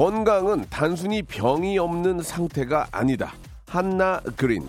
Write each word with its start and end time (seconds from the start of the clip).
건강은 0.00 0.64
단순히 0.70 1.20
병이 1.22 1.78
없는 1.78 2.22
상태가 2.22 2.86
아니다 2.90 3.34
한나 3.66 4.18
그린 4.34 4.66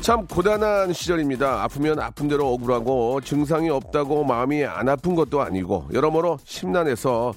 참 0.00 0.26
고단한 0.26 0.92
시절입니다. 0.92 1.62
아프면 1.62 2.00
아픈 2.00 2.26
대로 2.26 2.52
억울하고 2.52 3.20
증상이 3.20 3.70
없다고 3.70 4.24
마음이 4.24 4.64
안 4.64 4.88
아픈 4.88 5.14
것도 5.14 5.40
아니고 5.40 5.90
여러모로 5.92 6.38
심란해서 6.42 7.32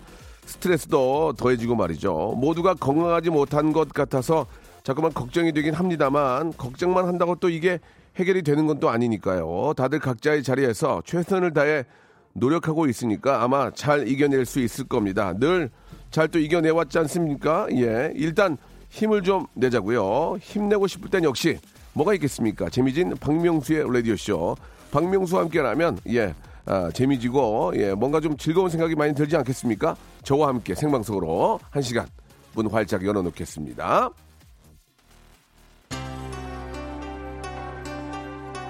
스트레스도 0.48 1.34
더해지고 1.34 1.76
말이죠. 1.76 2.34
모두가 2.36 2.74
건강하지 2.74 3.30
못한 3.30 3.74
것 3.74 3.94
같아서 3.94 4.48
자꾸만 4.84 5.14
걱정이 5.14 5.54
되긴 5.54 5.74
합니다만 5.74 6.52
걱정만 6.58 7.06
한다고 7.08 7.36
또 7.36 7.50
이게 7.50 7.80
해결이 8.18 8.44
되는 8.44 8.68
건 8.68 8.80
또 8.80 8.90
아니니까요. 8.90 9.74
다들 9.78 10.00
각자의 10.00 10.44
자리에서 10.44 11.02
최선을 11.06 11.54
다해 11.54 11.86
노력하고 12.34 12.88
있으니까 12.88 13.44
아마 13.44 13.72
잘 13.72 14.08
이겨낼 14.08 14.46
수 14.46 14.60
있을 14.60 14.86
겁니다. 14.88 15.34
늘 15.40 15.70
잘 16.12 16.28
또 16.28 16.38
이겨내왔지 16.38 17.00
않습니까? 17.00 17.68
예. 17.72 18.12
일단 18.16 18.56
힘을 18.90 19.24
좀 19.24 19.48
내자고요. 19.56 20.38
힘내고 20.40 20.86
싶을 20.86 21.10
땐 21.10 21.24
역시 21.24 21.58
뭐가 21.94 22.14
있겠습니까? 22.14 22.70
재미진 22.70 23.16
박명수의 23.20 23.92
라디오쇼. 23.92 24.56
박명수와 24.92 25.42
함께라면, 25.42 25.98
예, 26.10 26.36
아, 26.66 26.92
재미지고, 26.94 27.74
예, 27.78 27.96
뭔가 27.96 28.20
좀 28.20 28.38
즐거운 28.38 28.70
생각이 28.70 28.94
많이 28.94 29.16
들지 29.16 29.36
않겠습니까? 29.38 29.96
저와 30.22 30.50
함께 30.50 30.76
생방송으로 30.76 31.60
한 31.72 31.82
시간 31.82 32.06
문 32.54 32.68
활짝 32.70 33.04
열어놓겠습니다. 33.04 34.12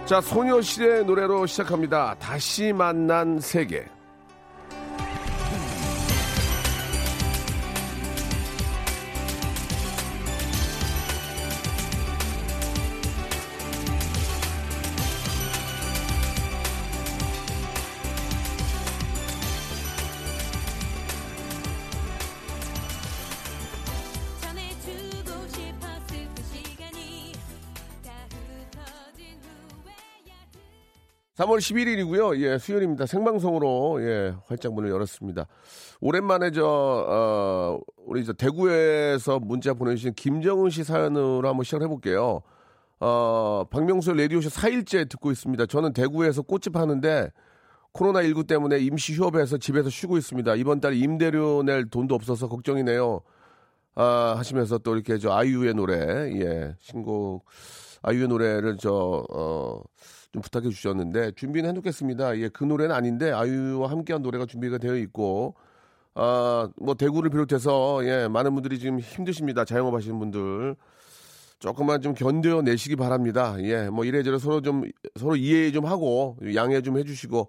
자, 0.05 0.19
소녀시대 0.19 1.03
노래로 1.03 1.45
시작합니다. 1.45 2.15
다시 2.19 2.73
만난 2.73 3.39
세계. 3.39 3.85
3월 31.35 31.57
11일이고요. 31.57 32.39
예, 32.41 32.59
수요일입니다. 32.59 33.07
생방송으로 33.07 33.97
예, 34.03 34.35
활짝 34.45 34.73
문을 34.73 34.91
열었습니다. 34.91 35.47
오랜만에 35.99 36.51
저 36.51 36.63
어, 36.63 37.79
우리 38.05 38.23
저 38.23 38.33
대구에서 38.33 39.39
문자 39.39 39.73
보내주신 39.73 40.13
김정은 40.13 40.69
씨 40.69 40.83
사연으로 40.83 41.47
한번 41.47 41.63
시작해 41.63 41.87
볼게요. 41.87 42.41
어, 42.99 43.63
박명수 43.71 44.13
라디오쇼 44.13 44.49
4일째 44.49 45.09
듣고 45.09 45.31
있습니다. 45.31 45.65
저는 45.65 45.93
대구에서 45.93 46.43
꽃집 46.43 46.75
하는데 46.75 47.31
코로나19 47.93 48.47
때문에 48.47 48.79
임시 48.79 49.13
휴업해서 49.15 49.57
집에서 49.57 49.89
쉬고 49.89 50.17
있습니다. 50.17 50.53
이번 50.55 50.81
달 50.81 50.93
임대료 50.93 51.63
낼 51.63 51.89
돈도 51.89 52.13
없어서 52.13 52.47
걱정이네요. 52.47 53.21
아, 53.95 54.35
하시면서 54.37 54.77
또 54.79 54.95
이렇게 54.95 55.17
저 55.17 55.31
아이유의 55.31 55.73
노래, 55.75 55.95
예, 56.39 56.75
신곡, 56.79 57.45
아이유의 58.03 58.27
노래를 58.27 58.77
저, 58.77 59.23
어, 59.29 59.81
좀 60.33 60.41
부탁해 60.41 60.69
주셨는데 60.69 61.31
준비는 61.33 61.69
해놓겠습니다. 61.69 62.37
예, 62.39 62.49
그 62.49 62.63
노래는 62.63 62.93
아닌데 62.93 63.31
아이유와 63.31 63.89
함께한 63.91 64.23
노래가 64.23 64.45
준비가 64.47 64.79
되어 64.79 64.95
있고 64.97 65.55
아, 66.15 66.69
뭐 66.77 66.95
대구를 66.95 67.29
비롯해서 67.29 68.03
예, 68.05 68.27
많은 68.27 68.53
분들이 68.53 68.79
지금 68.79 68.99
힘드십니다. 68.99 69.63
자영업 69.63 69.93
하시는 69.93 70.17
분들 70.19 70.75
조금만 71.59 72.01
좀 72.01 72.13
견뎌 72.13 72.63
내시기 72.63 72.95
바랍니다. 72.95 73.55
예, 73.59 73.89
뭐 73.89 74.05
이래저래 74.05 74.39
서로 74.39 74.61
좀 74.61 74.83
서로 75.17 75.35
이해 75.35 75.71
좀 75.71 75.85
하고 75.85 76.37
양해 76.55 76.81
좀 76.81 76.97
해주시고 76.97 77.47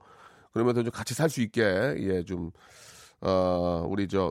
그러면서 0.53 0.83
좀 0.83 0.93
같이 0.93 1.15
살 1.15 1.31
수 1.31 1.41
있게 1.41 1.63
예, 1.63 2.23
좀 2.23 2.51
어, 3.23 3.87
우리 3.89 4.07
저 4.09 4.31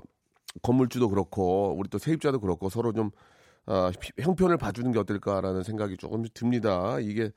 건물주도 0.62 1.10
그렇고 1.10 1.76
우리 1.76 1.90
또 1.90 1.98
세입자도 1.98 2.40
그렇고 2.40 2.70
서로 2.70 2.94
좀 2.94 3.10
어, 3.66 3.90
형편을 4.20 4.58
봐주는 4.58 4.92
게 4.92 5.00
어떨까라는 5.00 5.64
생각이 5.64 5.98
조금 5.98 6.24
듭니다. 6.36 7.00
이게 7.00 7.32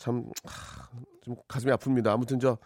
참, 0.00 0.24
하, 0.44 0.88
좀 1.20 1.36
가슴이 1.46 1.70
아픕니다. 1.72 2.06
아무튼 2.06 2.40
저 2.40 2.56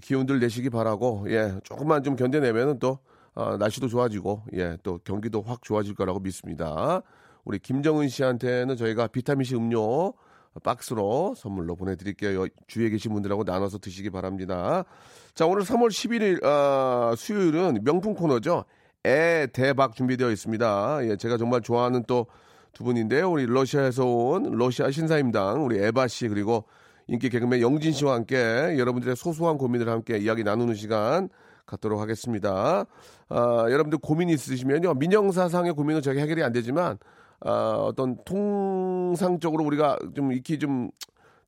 기운들 0.00 0.40
내시기 0.40 0.70
바라고, 0.70 1.26
예, 1.28 1.60
조금만 1.64 2.02
좀 2.02 2.16
견뎌내면은 2.16 2.78
또, 2.78 2.98
어, 3.34 3.58
날씨도 3.58 3.88
좋아지고, 3.88 4.44
예, 4.54 4.78
또 4.82 4.98
경기도 5.04 5.42
확 5.42 5.62
좋아질 5.62 5.94
거라고 5.94 6.20
믿습니다. 6.20 7.02
우리 7.44 7.58
김정은 7.58 8.08
씨한테는 8.08 8.76
저희가 8.76 9.08
비타민C 9.08 9.54
음료 9.54 10.14
박스로 10.62 11.34
선물로 11.36 11.76
보내드릴게요. 11.76 12.46
주위에 12.66 12.88
계신 12.88 13.12
분들하고 13.12 13.44
나눠서 13.44 13.76
드시기 13.76 14.08
바랍니다. 14.08 14.84
자, 15.34 15.44
오늘 15.44 15.64
3월 15.64 15.88
11일, 15.88 16.42
어, 16.42 17.14
수요일은 17.14 17.80
명품 17.84 18.14
코너죠. 18.14 18.64
애 19.04 19.46
대박 19.52 19.94
준비되어 19.94 20.30
있습니다. 20.30 21.00
예, 21.06 21.16
제가 21.16 21.36
정말 21.36 21.60
좋아하는 21.60 22.02
또 22.06 22.28
두 22.72 22.84
분인데요. 22.84 23.30
우리 23.30 23.46
러시아에서 23.46 24.04
온 24.06 24.52
러시아 24.52 24.90
신사임당 24.90 25.64
우리 25.64 25.78
에바 25.78 26.08
씨 26.08 26.28
그리고 26.28 26.64
인기 27.06 27.28
개그맨 27.28 27.60
영진 27.60 27.92
씨와 27.92 28.14
함께 28.14 28.36
여러분들의 28.78 29.16
소소한 29.16 29.58
고민을 29.58 29.88
함께 29.88 30.16
이야기 30.18 30.44
나누는 30.44 30.74
시간 30.74 31.28
갖도록 31.66 32.00
하겠습니다. 32.00 32.86
아, 33.28 33.66
여러분들 33.70 33.98
고민 33.98 34.28
있으시면요. 34.28 34.94
민영사상의 34.94 35.72
고민은 35.74 36.02
저희 36.02 36.18
해결이 36.18 36.42
안 36.42 36.52
되지만 36.52 36.98
아, 37.40 37.50
어떤 37.78 38.16
통상적으로 38.24 39.64
우리가 39.64 39.98
좀 40.14 40.32
익히 40.32 40.58
좀, 40.58 40.90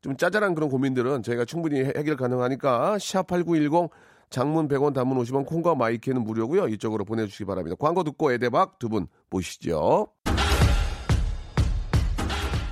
좀 0.01 0.17
짜잘한 0.17 0.55
그런 0.55 0.69
고민들은 0.69 1.23
저희가 1.23 1.45
충분히 1.45 1.85
해결 1.85 2.17
가능하니까 2.17 2.97
샵8910 2.97 3.91
장문 4.31 4.69
100원 4.69 4.93
단문 4.95 5.19
50원 5.19 5.47
콩과 5.47 5.77
마이케이는 5.77 6.25
무료고요. 6.25 6.69
이쪽으로 6.69 7.05
보내주시기 7.05 7.45
바랍니다. 7.45 7.77
광고 7.79 8.03
듣고 8.03 8.33
에데박 8.33 8.79
두분 8.79 9.07
보시죠. 9.31 10.09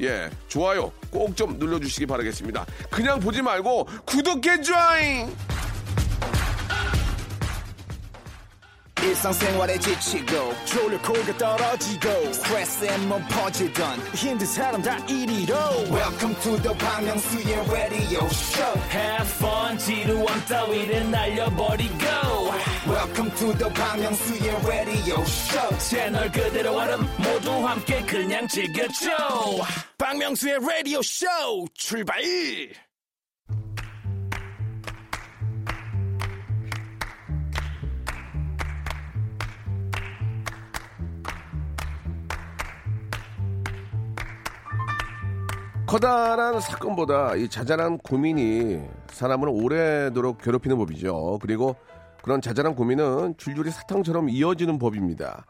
예, 0.00 0.30
좋아요 0.48 0.92
꼭 1.10 1.34
좀 1.36 1.58
눌러주시기 1.58 2.06
바라겠습니다. 2.06 2.64
그냥 2.90 3.20
보지 3.20 3.42
말고 3.42 3.86
구독해 4.06 4.60
줘잉! 4.62 5.34
지치고, 9.78 10.52
떨어지고, 11.36 12.08
퍼지던, 13.28 14.00
welcome 15.92 16.34
to 16.40 16.56
the 16.62 16.74
Bang 16.78 17.04
Myung-soo's 17.06 17.70
radio 17.70 18.26
show 18.30 18.74
Have 18.90 19.28
fun 19.36 19.78
지루함 19.78 20.44
따위를 20.48 21.10
날려버리고 21.10 21.96
Welcome 22.88 23.34
to 23.34 23.52
the 23.58 23.74
방명수의 23.74 24.50
radio 24.64 25.20
show. 25.22 25.78
채널 25.78 26.30
그대로 26.30 26.76
얼음 26.76 27.00
모두 27.18 27.50
함께 27.66 28.00
그냥 28.06 28.46
즐겨줘. 28.46 29.10
방명수의 29.98 30.54
radio 30.62 31.00
show 31.00 31.66
출발. 31.74 32.22
커다란 45.86 46.60
사건보다 46.60 47.36
이 47.36 47.48
자잘한 47.48 47.98
고민이 47.98 48.80
사람을 49.08 49.48
오래도록 49.48 50.42
괴롭히는 50.42 50.76
법이죠. 50.78 51.38
그리고 51.40 51.76
그런 52.26 52.40
자잘한 52.40 52.74
고민은 52.74 53.34
줄줄이 53.36 53.70
사탕처럼 53.70 54.28
이어지는 54.30 54.80
법입니다. 54.80 55.46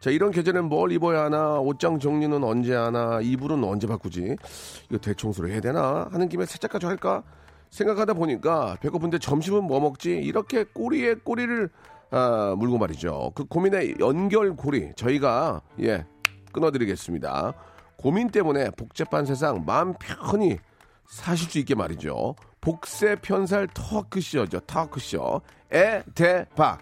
자, 0.00 0.08
이런 0.08 0.30
계절엔 0.30 0.64
뭘 0.64 0.90
입어야 0.90 1.24
하나, 1.24 1.58
옷장 1.58 1.98
정리는 1.98 2.42
언제 2.42 2.74
하나, 2.74 3.20
이불은 3.20 3.62
언제 3.62 3.86
바꾸지, 3.86 4.34
이거 4.88 4.98
대청소를 4.98 5.50
해야 5.50 5.60
되나, 5.60 6.08
하는 6.10 6.30
김에 6.30 6.46
세차까지 6.46 6.86
할까? 6.86 7.22
생각하다 7.68 8.14
보니까 8.14 8.78
배고픈데 8.80 9.18
점심은 9.18 9.64
뭐 9.64 9.80
먹지? 9.80 10.12
이렇게 10.12 10.64
꼬리에 10.64 11.16
꼬리를 11.16 11.68
아, 12.10 12.54
물고 12.56 12.78
말이죠. 12.78 13.32
그 13.34 13.44
고민의 13.44 13.96
연결고리 14.00 14.92
저희가 14.96 15.60
예 15.80 16.06
끊어드리겠습니다. 16.52 17.52
고민 17.98 18.30
때문에 18.30 18.70
복잡한 18.70 19.26
세상 19.26 19.64
마음 19.66 19.92
편히 20.00 20.58
사실 21.06 21.50
수 21.50 21.58
있게 21.58 21.74
말이죠. 21.74 22.34
복세 22.60 23.16
편살 23.16 23.68
터크쇼죠. 23.74 24.60
터크쇼 24.60 25.40
에 25.70 26.02
대 26.14 26.46
박. 26.56 26.80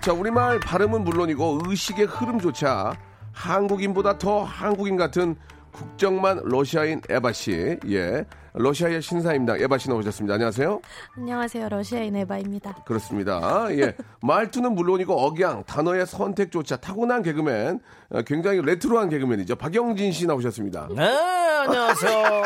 자 0.00 0.12
우리말 0.12 0.60
발음은 0.60 1.02
물론이고 1.04 1.60
의식의 1.66 2.06
흐름조차 2.06 2.94
한국인보다 3.32 4.18
더 4.18 4.44
한국인 4.44 4.96
같은 4.96 5.36
국정만 5.72 6.40
러시아인 6.44 7.02
에바 7.10 7.32
씨, 7.32 7.76
예, 7.88 8.24
러시아의 8.58 9.02
신사입니다. 9.02 9.56
에바 9.58 9.76
씨 9.76 9.90
나오셨습니다. 9.90 10.34
안녕하세요. 10.34 10.80
안녕하세요. 11.16 11.68
러시아인 11.68 12.16
에바입니다. 12.16 12.84
그렇습니다. 12.86 13.66
예. 13.72 13.94
말투는 14.22 14.72
물론이고 14.74 15.12
억양, 15.14 15.64
단어의 15.64 16.06
선택조차 16.06 16.76
타고난 16.76 17.22
개그맨, 17.22 17.80
어, 18.10 18.22
굉장히 18.22 18.62
레트로한 18.62 19.10
개그맨이죠. 19.10 19.56
박영진 19.56 20.12
씨 20.12 20.26
나오셨습니다. 20.26 20.88
네, 20.96 21.06
안녕하세요. 21.06 22.42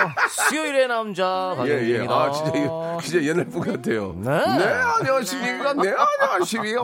수요일의 0.48 0.88
남자 0.88 1.54
예, 1.60 1.62
예. 1.62 2.06
박영진입니다. 2.08 2.14
아, 2.14 2.32
진짜, 2.32 2.58
이거 2.58 2.98
진짜 3.02 3.26
옛날 3.28 3.44
분 3.46 3.60
같아요. 3.62 4.14
네. 4.16 4.30
안녕하십니까. 4.30 5.72
네, 5.74 5.94
안녕하십니까. 6.20 6.82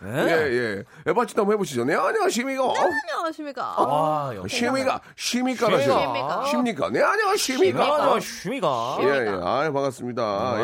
네. 0.00 0.10
예, 0.28 0.52
예. 0.52 0.84
에바 1.06 1.26
씨도 1.26 1.42
한번 1.42 1.54
해보시죠. 1.54 1.84
네, 1.84 1.94
안녕하십니까. 1.94 2.62
안녕하십니까. 2.62 3.74
아, 3.78 4.32
역시. 4.36 4.56
쉬미가, 4.56 5.00
쉬미까라죠. 5.16 5.84
쉬미까. 5.84 6.44
쉽니까. 6.50 6.90
네, 6.90 7.02
안녕하십니까. 7.02 8.57
아, 8.66 8.96
슈미가. 8.96 8.98
예, 9.02 9.26
예. 9.26 9.30
아, 9.42 9.70
반갑습니다. 9.72 10.54
네. 10.56 10.62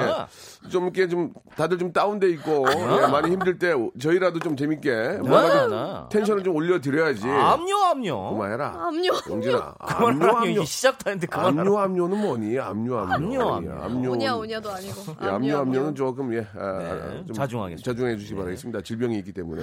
예. 0.66 0.68
좀 0.70 0.84
이렇게 0.84 1.08
좀 1.08 1.32
다들 1.56 1.78
좀 1.78 1.92
다운돼 1.92 2.28
있고 2.30 2.64
예, 2.70 3.06
많이 3.08 3.30
힘들 3.30 3.58
때 3.58 3.74
저희라도 4.00 4.38
좀 4.40 4.56
재밌게 4.56 5.18
뭔가 5.18 5.68
좀 5.68 5.70
네. 5.70 6.00
텐션을 6.10 6.42
좀 6.42 6.56
올려드려야지. 6.56 7.28
압류, 7.28 7.76
압류. 7.84 8.16
그만해라. 8.30 8.74
압류. 8.88 9.10
영진아. 9.30 9.74
압류, 9.78 9.96
그만하라. 10.18 10.38
압류. 10.40 10.64
시작도 10.64 11.10
했는데 11.10 11.26
그만하라. 11.26 11.60
압류, 11.60 11.78
압류는 11.78 12.20
뭐니? 12.20 12.58
압류, 12.58 12.98
압류. 12.98 13.14
압류, 13.14 13.42
압류. 13.42 13.72
압류. 13.72 14.10
오냐 14.12 14.36
오냐도 14.36 14.70
아니고. 14.70 15.16
예, 15.22 15.26
압류, 15.26 15.56
압류는 15.58 15.94
조금 15.94 16.34
예, 16.34 16.46
아, 16.58 16.78
네, 16.78 17.24
좀 17.26 17.34
자중하겠습니다. 17.34 17.90
자중해 17.92 18.16
주시기 18.16 18.34
바라겠습니다. 18.36 18.80
질병이 18.80 19.18
있기 19.18 19.32
때문에. 19.32 19.62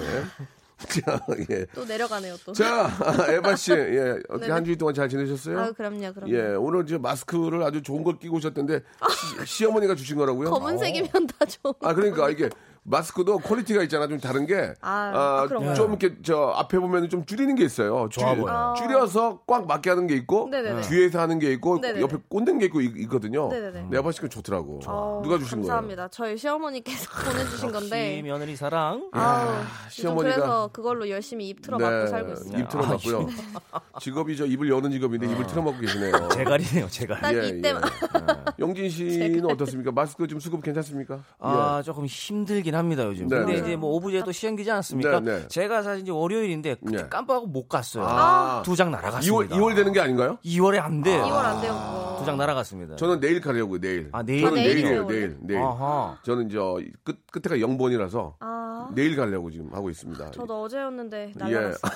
자, 0.89 1.25
예. 1.49 1.65
또 1.73 1.85
내려가네요 1.85 2.35
또. 2.45 2.53
자, 2.53 2.89
에바 3.29 3.55
씨, 3.55 3.71
예, 3.71 4.15
어떻게 4.29 4.41
네네. 4.41 4.51
한 4.53 4.65
주일 4.65 4.77
동안 4.77 4.93
잘 4.93 5.07
지내셨어요? 5.09 5.59
아 5.59 5.71
그럼요 5.71 6.13
그럼요. 6.13 6.33
예, 6.33 6.55
오늘 6.55 6.85
저 6.85 6.97
마스크를 6.99 7.63
아주 7.63 7.81
좋은 7.81 8.03
걸 8.03 8.17
끼고 8.19 8.37
오셨던데 8.37 8.81
시, 9.45 9.65
어머니가 9.65 9.95
주신 9.95 10.17
거라고요? 10.17 10.49
검은색이면 10.49 11.09
다 11.27 11.45
좋은. 11.45 11.73
아 11.81 11.93
그러니까 11.93 12.29
이게 12.29 12.49
마스크도 12.83 13.37
퀄리티가 13.37 13.83
있잖아 13.83 14.07
좀 14.07 14.19
다른 14.19 14.47
게. 14.47 14.73
아, 14.81 14.89
아, 14.91 15.41
아, 15.41 15.47
이렇게 15.49 16.15
저 16.23 16.51
앞에 16.55 16.79
보면 16.79 17.09
좀 17.09 17.25
줄이는 17.25 17.53
게 17.55 17.63
있어요. 17.63 18.09
좋아 18.09 18.33
줄- 18.33 18.41
보여요. 18.43 18.73
줄여서 18.77 19.41
꽉 19.45 19.67
맞게 19.67 19.89
하는 19.91 20.07
게 20.07 20.15
있고 20.15 20.47
네네네. 20.49 20.81
뒤에서 20.81 21.19
하는 21.19 21.37
게 21.37 21.51
있고 21.53 21.77
네네네. 21.79 22.01
옆에 22.01 22.17
꽂는 22.27 22.57
게 22.57 22.65
있고 22.65 22.81
있, 22.81 23.07
거든요 23.07 23.49
네네네. 23.49 23.83
내가 23.91 24.01
봤을 24.01 24.21
때 24.23 24.29
좋더라고. 24.29 24.79
어, 24.87 25.21
누가 25.23 25.37
주신 25.37 25.59
감사합니다. 25.59 26.07
저희 26.07 26.35
시어머니께서 26.37 27.05
보내주신 27.31 27.71
건데. 27.71 28.21
며느리 28.23 28.55
사랑. 28.55 29.09
아우, 29.11 29.47
시어머니가- 29.89 30.17
그래서 30.17 30.69
그걸로 30.73 31.07
열심히 31.09 31.49
입 31.49 31.61
틀어 31.61 31.77
맞고 31.77 32.07
살고 32.07 32.33
있어요. 32.33 32.59
입 32.59 32.67
틀어맞고요. 32.69 33.27
직업이 34.01 34.35
저 34.35 34.45
입을 34.45 34.69
여는 34.69 34.89
직업인데 34.91 35.27
입을 35.31 35.45
틀어맞고 35.45 35.79
계시네요. 35.81 36.29
제갈이네요, 36.33 36.87
제갈. 36.89 37.21
딱 37.21 37.31
이때만 37.31 37.81
영진 38.57 38.89
씨는 38.89 39.45
어떻습니까? 39.45 39.91
마스크 39.91 40.25
좀 40.27 40.39
수급 40.39 40.63
괜찮습니까? 40.63 41.19
아, 41.39 41.81
조금 41.85 42.05
힘들 42.07 42.63
긴 42.71 42.75
합니다, 42.75 43.05
요즘. 43.05 43.27
네, 43.27 43.37
근데 43.37 43.53
네. 43.53 43.59
이제 43.59 43.75
뭐 43.75 43.91
오브제도 43.95 44.31
시행기지 44.31 44.71
않았습니까? 44.71 45.19
네, 45.19 45.39
네. 45.39 45.47
제가 45.49 45.83
사실 45.83 46.03
이제 46.03 46.11
월요일인데 46.11 46.75
그때 46.75 47.03
네. 47.03 47.09
깜빡하고 47.09 47.47
못 47.47 47.67
갔어요. 47.67 48.05
아. 48.07 48.61
두장 48.63 48.87
2월, 48.87 48.91
날아갔습니다. 48.91 49.55
2월 49.57 49.75
되는 49.75 49.91
게 49.91 49.99
아닌가요? 49.99 50.37
2월에 50.45 50.79
안 50.79 51.03
돼요. 51.03 51.23
2월 51.23 51.35
안 51.43 51.61
돼요 51.61 51.73
그거. 51.73 52.15
두장 52.19 52.37
날아갔습니다. 52.37 52.95
저는 52.95 53.19
내일 53.19 53.41
가려고요, 53.41 53.81
내일. 53.81 54.09
아, 54.13 54.23
내일? 54.23 54.41
저는 54.41 54.57
아, 54.57 54.61
내일이에요, 54.61 55.05
내일. 55.07 55.37
내일. 55.41 55.59
아하. 55.59 56.17
저는 56.23 56.49
저 56.49 56.79
끝, 57.03 57.19
끝에가 57.31 57.57
0번이라서 57.57 58.35
아, 58.39 58.89
내일 58.95 59.17
가려고 59.17 59.51
지금 59.51 59.73
하고 59.73 59.89
있습니다. 59.89 60.31
저도 60.31 60.63
어제였는데 60.63 61.33
예. 61.35 61.39
날라갔어요. 61.39 61.91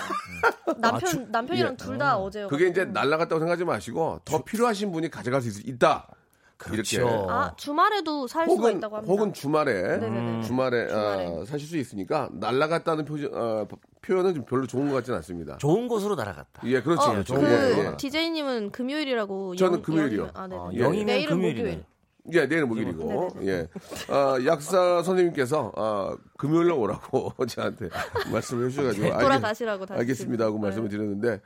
남편 0.77 1.31
남편이랑 1.31 1.71
예. 1.73 1.77
둘다 1.77 2.17
어제요. 2.17 2.47
그게 2.49 2.67
이제 2.67 2.83
날라갔다고 2.83 3.39
생각하지 3.39 3.63
마시고 3.63 4.19
더 4.25 4.43
필요하신 4.43 4.91
분이 4.91 5.09
가져갈 5.09 5.41
수 5.41 5.61
있, 5.65 5.79
다 5.79 6.07
그렇죠. 6.57 6.97
이렇게. 7.01 7.13
아 7.29 7.53
주말에도 7.57 8.27
살 8.27 8.45
수가 8.47 8.55
혹은 8.61 8.77
있다고 8.77 8.95
합니다. 8.97 9.13
혹은 9.13 9.33
주말에 9.33 9.73
네네네. 9.99 10.41
주말에, 10.43 10.87
주말에. 10.87 11.27
아, 11.41 11.45
사실 11.45 11.67
수 11.67 11.77
있으니까 11.77 12.29
날라갔다는 12.33 13.05
표, 13.05 13.15
어, 13.33 13.67
표현은 14.01 14.35
좀 14.35 14.45
별로 14.45 14.65
좋은 14.65 14.87
것 14.89 14.95
같지는 14.95 15.17
않습니다. 15.17 15.57
좋은 15.57 15.87
곳으로 15.87 16.15
날아갔다. 16.15 16.61
예, 16.65 16.81
그렇죠. 16.81 17.01
어. 17.11 17.23
좋은 17.23 17.41
그. 17.41 17.97
DJ님은 17.97 18.71
금요일이라고. 18.71 19.55
저는 19.55 19.73
영- 19.79 19.81
금요일이요. 19.83 20.29
아, 20.33 20.47
네. 20.47 20.55
아, 20.55 20.69
네. 20.71 20.79
영이면 20.79 21.05
내일은 21.07 21.35
금요일이네. 21.35 21.63
목요일. 21.71 21.85
예, 22.33 22.47
내일은 22.47 22.67
목요일이고, 22.69 23.29
예. 23.43 23.67
아, 24.09 24.37
약사 24.47 25.03
선생님께서, 25.03 25.71
아, 25.75 26.15
금요일날 26.37 26.71
오라고 26.77 27.33
저한테 27.47 27.89
말씀을 28.31 28.65
해주셔가지고. 28.65 29.07
알겠- 29.09 29.19
돌아가시라고 29.21 29.85
다시 29.85 29.99
알겠습니다 29.99 30.45
하고. 30.45 30.57
말씀을 30.57 30.89
드렸는데, 30.89 31.41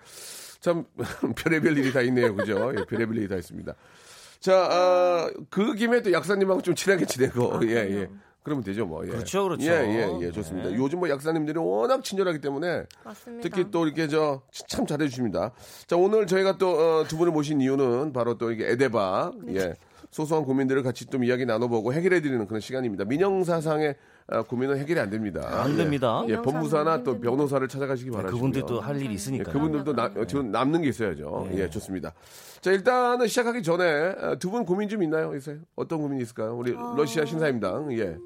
참, 0.61 0.85
별의별 1.35 1.77
일이 1.77 1.91
다 1.91 1.99
있네요. 2.03 2.33
그죠? 2.35 2.71
예, 2.77 2.85
별의별 2.85 3.17
일이 3.17 3.27
다 3.27 3.35
있습니다. 3.35 3.73
자, 4.39 4.55
아, 4.71 5.29
그 5.49 5.73
김에 5.75 6.01
또 6.01 6.11
약사님하고 6.11 6.61
좀 6.61 6.73
친하게 6.75 7.05
지내고, 7.05 7.59
예, 7.63 7.75
예. 7.75 8.09
그러면 8.41 8.63
되죠, 8.63 8.85
뭐. 8.85 9.05
예. 9.05 9.09
그렇죠, 9.11 9.43
그렇죠. 9.43 9.65
예, 9.69 9.69
예, 9.69 10.17
예, 10.21 10.31
좋습니다. 10.31 10.69
네. 10.69 10.75
요즘 10.75 10.99
뭐 10.99 11.09
약사님들이 11.09 11.59
워낙 11.59 12.03
친절하기 12.03 12.39
때문에 12.39 12.83
맞습니다. 13.03 13.41
특히 13.47 13.69
또 13.69 13.85
이렇게 13.85 14.07
저 14.07 14.41
참 14.67 14.85
잘해주십니다. 14.87 15.51
자 15.87 15.97
오늘 15.97 16.25
저희가 16.25 16.57
또 16.57 16.69
어, 16.69 17.03
두 17.07 17.17
분을 17.17 17.33
모신 17.33 17.59
이유는 17.59 18.13
바로 18.13 18.37
또 18.37 18.51
이게 18.51 18.69
에데바 18.71 19.33
예 19.49 19.75
소소한 20.11 20.45
고민들을 20.45 20.81
같이 20.83 21.05
좀 21.05 21.23
이야기 21.25 21.45
나눠보고 21.45 21.91
해결해드리는 21.93 22.47
그런 22.47 22.61
시간입니다. 22.61 23.03
민영사상의 23.05 23.89
어, 23.89 23.93
고민은 24.47 24.77
해결이 24.77 24.99
안 24.99 25.09
됩니다. 25.09 25.41
안 25.63 25.73
예. 25.73 25.75
됩니다. 25.77 26.23
예, 26.27 26.35
법무사나 26.37 27.03
또. 27.03 27.19
변호사를 27.19 27.67
찾아가시기 27.67 28.11
바라고요. 28.11 28.31
그분들 28.35 28.65
또할 28.65 28.95
일이 28.97 29.09
예, 29.09 29.13
있으니까. 29.13 29.51
그분들도 29.51 29.93
나, 29.93 30.11
어, 30.15 30.25
지금 30.25 30.51
남는 30.51 30.81
게 30.83 30.89
있어야죠. 30.89 31.49
예, 31.53 31.69
좋습니다. 31.69 32.13
자, 32.61 32.71
일단은 32.71 33.27
시작하기 33.27 33.63
전에 33.63 34.13
두 34.39 34.49
분 34.51 34.65
고민 34.65 34.87
좀 34.89 35.01
있나요? 35.03 35.35
있어요? 35.35 35.57
어떤 35.75 36.01
고민이 36.01 36.21
있을까요? 36.23 36.55
우리 36.55 36.73
러시아 36.97 37.25
신사임당. 37.25 37.91
예. 37.97 38.17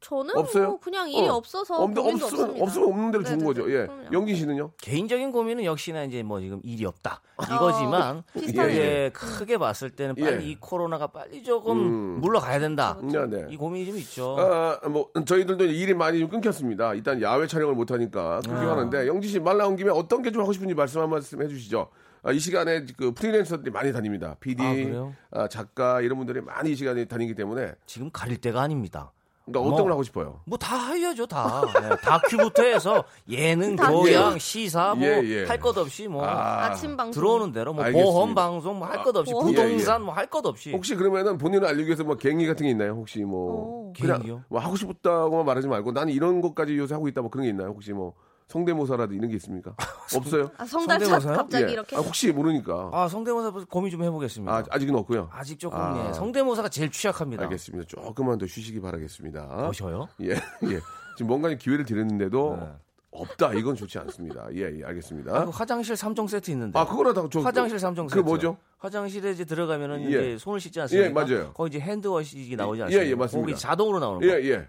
저는 0.00 0.36
없어요? 0.36 0.68
뭐 0.68 0.80
그냥 0.80 1.08
일이 1.10 1.28
어. 1.28 1.34
없어서 1.34 1.74
없, 1.74 1.94
고민도 1.94 2.00
없으면, 2.24 2.24
없습니다. 2.44 2.64
없으면 2.64 2.88
없는 2.88 3.10
대로 3.10 3.24
주는 3.24 3.38
네네네. 3.38 3.54
거죠. 3.54 3.70
예. 3.72 3.86
그럼요. 3.86 4.04
영진 4.12 4.36
씨는요? 4.36 4.70
개인적인 4.80 5.30
고민은 5.30 5.64
역시나 5.64 6.04
이제 6.04 6.22
뭐 6.22 6.40
지금 6.40 6.60
일이 6.64 6.86
없다 6.86 7.20
이거지만 7.44 8.18
어, 8.34 8.40
비슷하네요. 8.40 8.70
이제 8.72 9.10
크게 9.12 9.58
봤을 9.58 9.90
때는 9.90 10.14
빨리 10.14 10.44
예. 10.44 10.48
이 10.50 10.56
코로나가 10.58 11.06
빨리 11.08 11.42
조금 11.42 11.78
음. 11.78 12.20
물러가야 12.20 12.58
된다. 12.60 12.98
네, 13.02 13.26
네. 13.26 13.46
이 13.50 13.56
고민이 13.56 13.86
좀 13.86 13.98
있죠. 13.98 14.36
아, 14.38 14.88
뭐 14.88 15.10
저희들도 15.24 15.64
일이 15.66 15.92
많이 15.92 16.18
좀 16.18 16.28
끊겼습니다. 16.30 16.94
일단 16.94 17.20
야외 17.20 17.46
촬영을 17.46 17.74
못 17.74 17.90
하니까 17.90 18.40
그렇게 18.44 18.66
아. 18.66 18.70
하는데 18.72 19.06
영진 19.06 19.30
씨 19.30 19.38
말 19.38 19.58
나온 19.58 19.76
김에 19.76 19.90
어떤 19.90 20.22
게 20.22 20.30
좀 20.30 20.42
하고 20.42 20.52
싶은지 20.52 20.74
말씀 20.74 21.00
한 21.00 21.10
말씀 21.10 21.42
해주시죠. 21.42 21.88
아, 22.22 22.32
이 22.32 22.38
시간에 22.38 22.84
그 22.96 23.12
프리랜서들이 23.12 23.70
많이 23.70 23.92
다닙니다. 23.92 24.36
PD, 24.40 24.62
아? 24.94 25.12
아, 25.32 25.48
작가 25.48 26.00
이런 26.02 26.18
분들이 26.18 26.40
많이 26.40 26.70
이 26.72 26.76
시간에 26.76 27.04
다니기 27.06 27.34
때문에 27.34 27.72
지금 27.86 28.10
가릴 28.12 28.36
때가 28.38 28.60
아닙니다. 28.60 29.10
그러니까 29.50 29.60
어떤 29.60 29.70
뭐. 29.70 29.82
걸 29.84 29.92
하고 29.92 30.02
싶어요? 30.02 30.40
뭐 30.46 30.58
다 30.58 30.92
해야죠 30.92 31.26
다 31.26 31.62
네, 31.80 31.96
다큐부터 32.02 32.62
해서 32.64 33.04
예능. 33.28 33.76
교양, 33.76 34.38
시사 34.38 34.94
뭐 34.94 35.06
예, 35.06 35.20
예. 35.24 35.44
할것 35.46 35.76
없이 35.78 36.06
뭐 36.08 36.24
아, 36.24 36.64
아침 36.66 36.96
방송 36.96 37.12
들어오는 37.12 37.52
대로 37.52 37.72
뭐 37.72 37.84
알겠습니다. 37.84 38.12
보험 38.12 38.34
방송 38.34 38.78
뭐 38.78 38.88
할 38.88 39.02
것 39.02 39.16
없이 39.16 39.32
보험. 39.32 39.46
부동산 39.48 40.00
예, 40.00 40.02
예. 40.02 40.04
뭐할 40.04 40.26
것 40.26 40.44
없이 40.46 40.72
혹시 40.72 40.94
그러면은 40.94 41.38
본인을 41.38 41.66
알리기 41.66 41.86
위해서 41.86 42.04
뭐 42.04 42.16
개인기 42.16 42.46
같은 42.46 42.64
게 42.66 42.70
있나요? 42.70 42.92
혹시 42.92 43.20
뭐 43.24 43.52
오. 43.52 43.92
그냥 43.98 44.16
개인기요? 44.18 44.44
뭐 44.48 44.60
하고 44.60 44.76
싶다고만 44.76 45.44
말하지 45.46 45.68
말고 45.68 45.92
나는 45.92 46.12
이런 46.12 46.40
것까지 46.40 46.76
요새 46.76 46.94
하고 46.94 47.08
있다 47.08 47.20
뭐 47.22 47.30
그런 47.30 47.44
게 47.44 47.50
있나요? 47.50 47.68
혹시 47.68 47.92
뭐 47.92 48.14
성대모사라도 48.50 49.14
이런 49.14 49.28
게 49.30 49.36
있습니까? 49.36 49.74
없어요? 50.16 50.50
아, 50.56 50.64
성달차 50.64 51.04
성대모사요? 51.06 51.36
갑자기 51.36 51.64
예. 51.66 51.72
이렇게 51.72 51.96
아, 51.96 52.00
혹시 52.00 52.32
모르니까 52.32 52.90
아 52.92 53.08
성대모사 53.08 53.66
고민 53.70 53.90
좀 53.92 54.02
해보겠습니다. 54.02 54.52
아, 54.52 54.64
아직은 54.68 54.94
없고요. 54.96 55.30
아직 55.32 55.58
조금 55.58 55.78
아. 55.78 56.08
예, 56.08 56.12
성대모사가 56.12 56.68
제일 56.68 56.90
취약합니다. 56.90 57.44
알겠습니다. 57.44 57.86
조금만 57.86 58.38
더 58.38 58.46
쉬시기 58.46 58.80
바라겠습니다. 58.80 59.66
보셔요? 59.66 60.08
예, 60.22 60.30
예. 60.32 60.80
지금 61.16 61.28
뭔가 61.28 61.54
기회를 61.54 61.84
드렸는데도 61.84 62.56
네. 62.60 62.66
없다. 63.12 63.54
이건 63.54 63.76
좋지 63.76 63.98
않습니다. 64.00 64.48
예, 64.54 64.62
예, 64.78 64.84
아, 64.84 64.88
알겠습니다. 64.88 65.44
그 65.44 65.50
화장실 65.50 65.94
3종 65.94 66.28
세트 66.28 66.50
있는데. 66.50 66.78
아, 66.78 66.84
그거라도 66.86 67.28
저 67.28 67.40
화장실 67.40 67.78
3종 67.78 68.02
세트. 68.08 68.14
그게 68.14 68.22
뭐죠? 68.22 68.56
화장실에 68.78 69.30
이제 69.30 69.44
들어가면은 69.44 70.02
예. 70.04 70.08
이제 70.08 70.38
손을 70.38 70.58
씻지 70.58 70.80
않습니까? 70.80 71.08
예, 71.08 71.12
맞아요. 71.12 71.52
거기 71.52 71.76
이제 71.76 71.80
핸드워시 71.80 72.54
나오지 72.56 72.80
예, 72.80 72.84
않습니까? 72.84 73.10
예, 73.10 73.14
맞습니다. 73.14 73.46
거기 73.48 73.60
자동으로 73.60 73.98
나오는 74.00 74.28
예, 74.28 74.32
거. 74.32 74.48
예. 74.48 74.68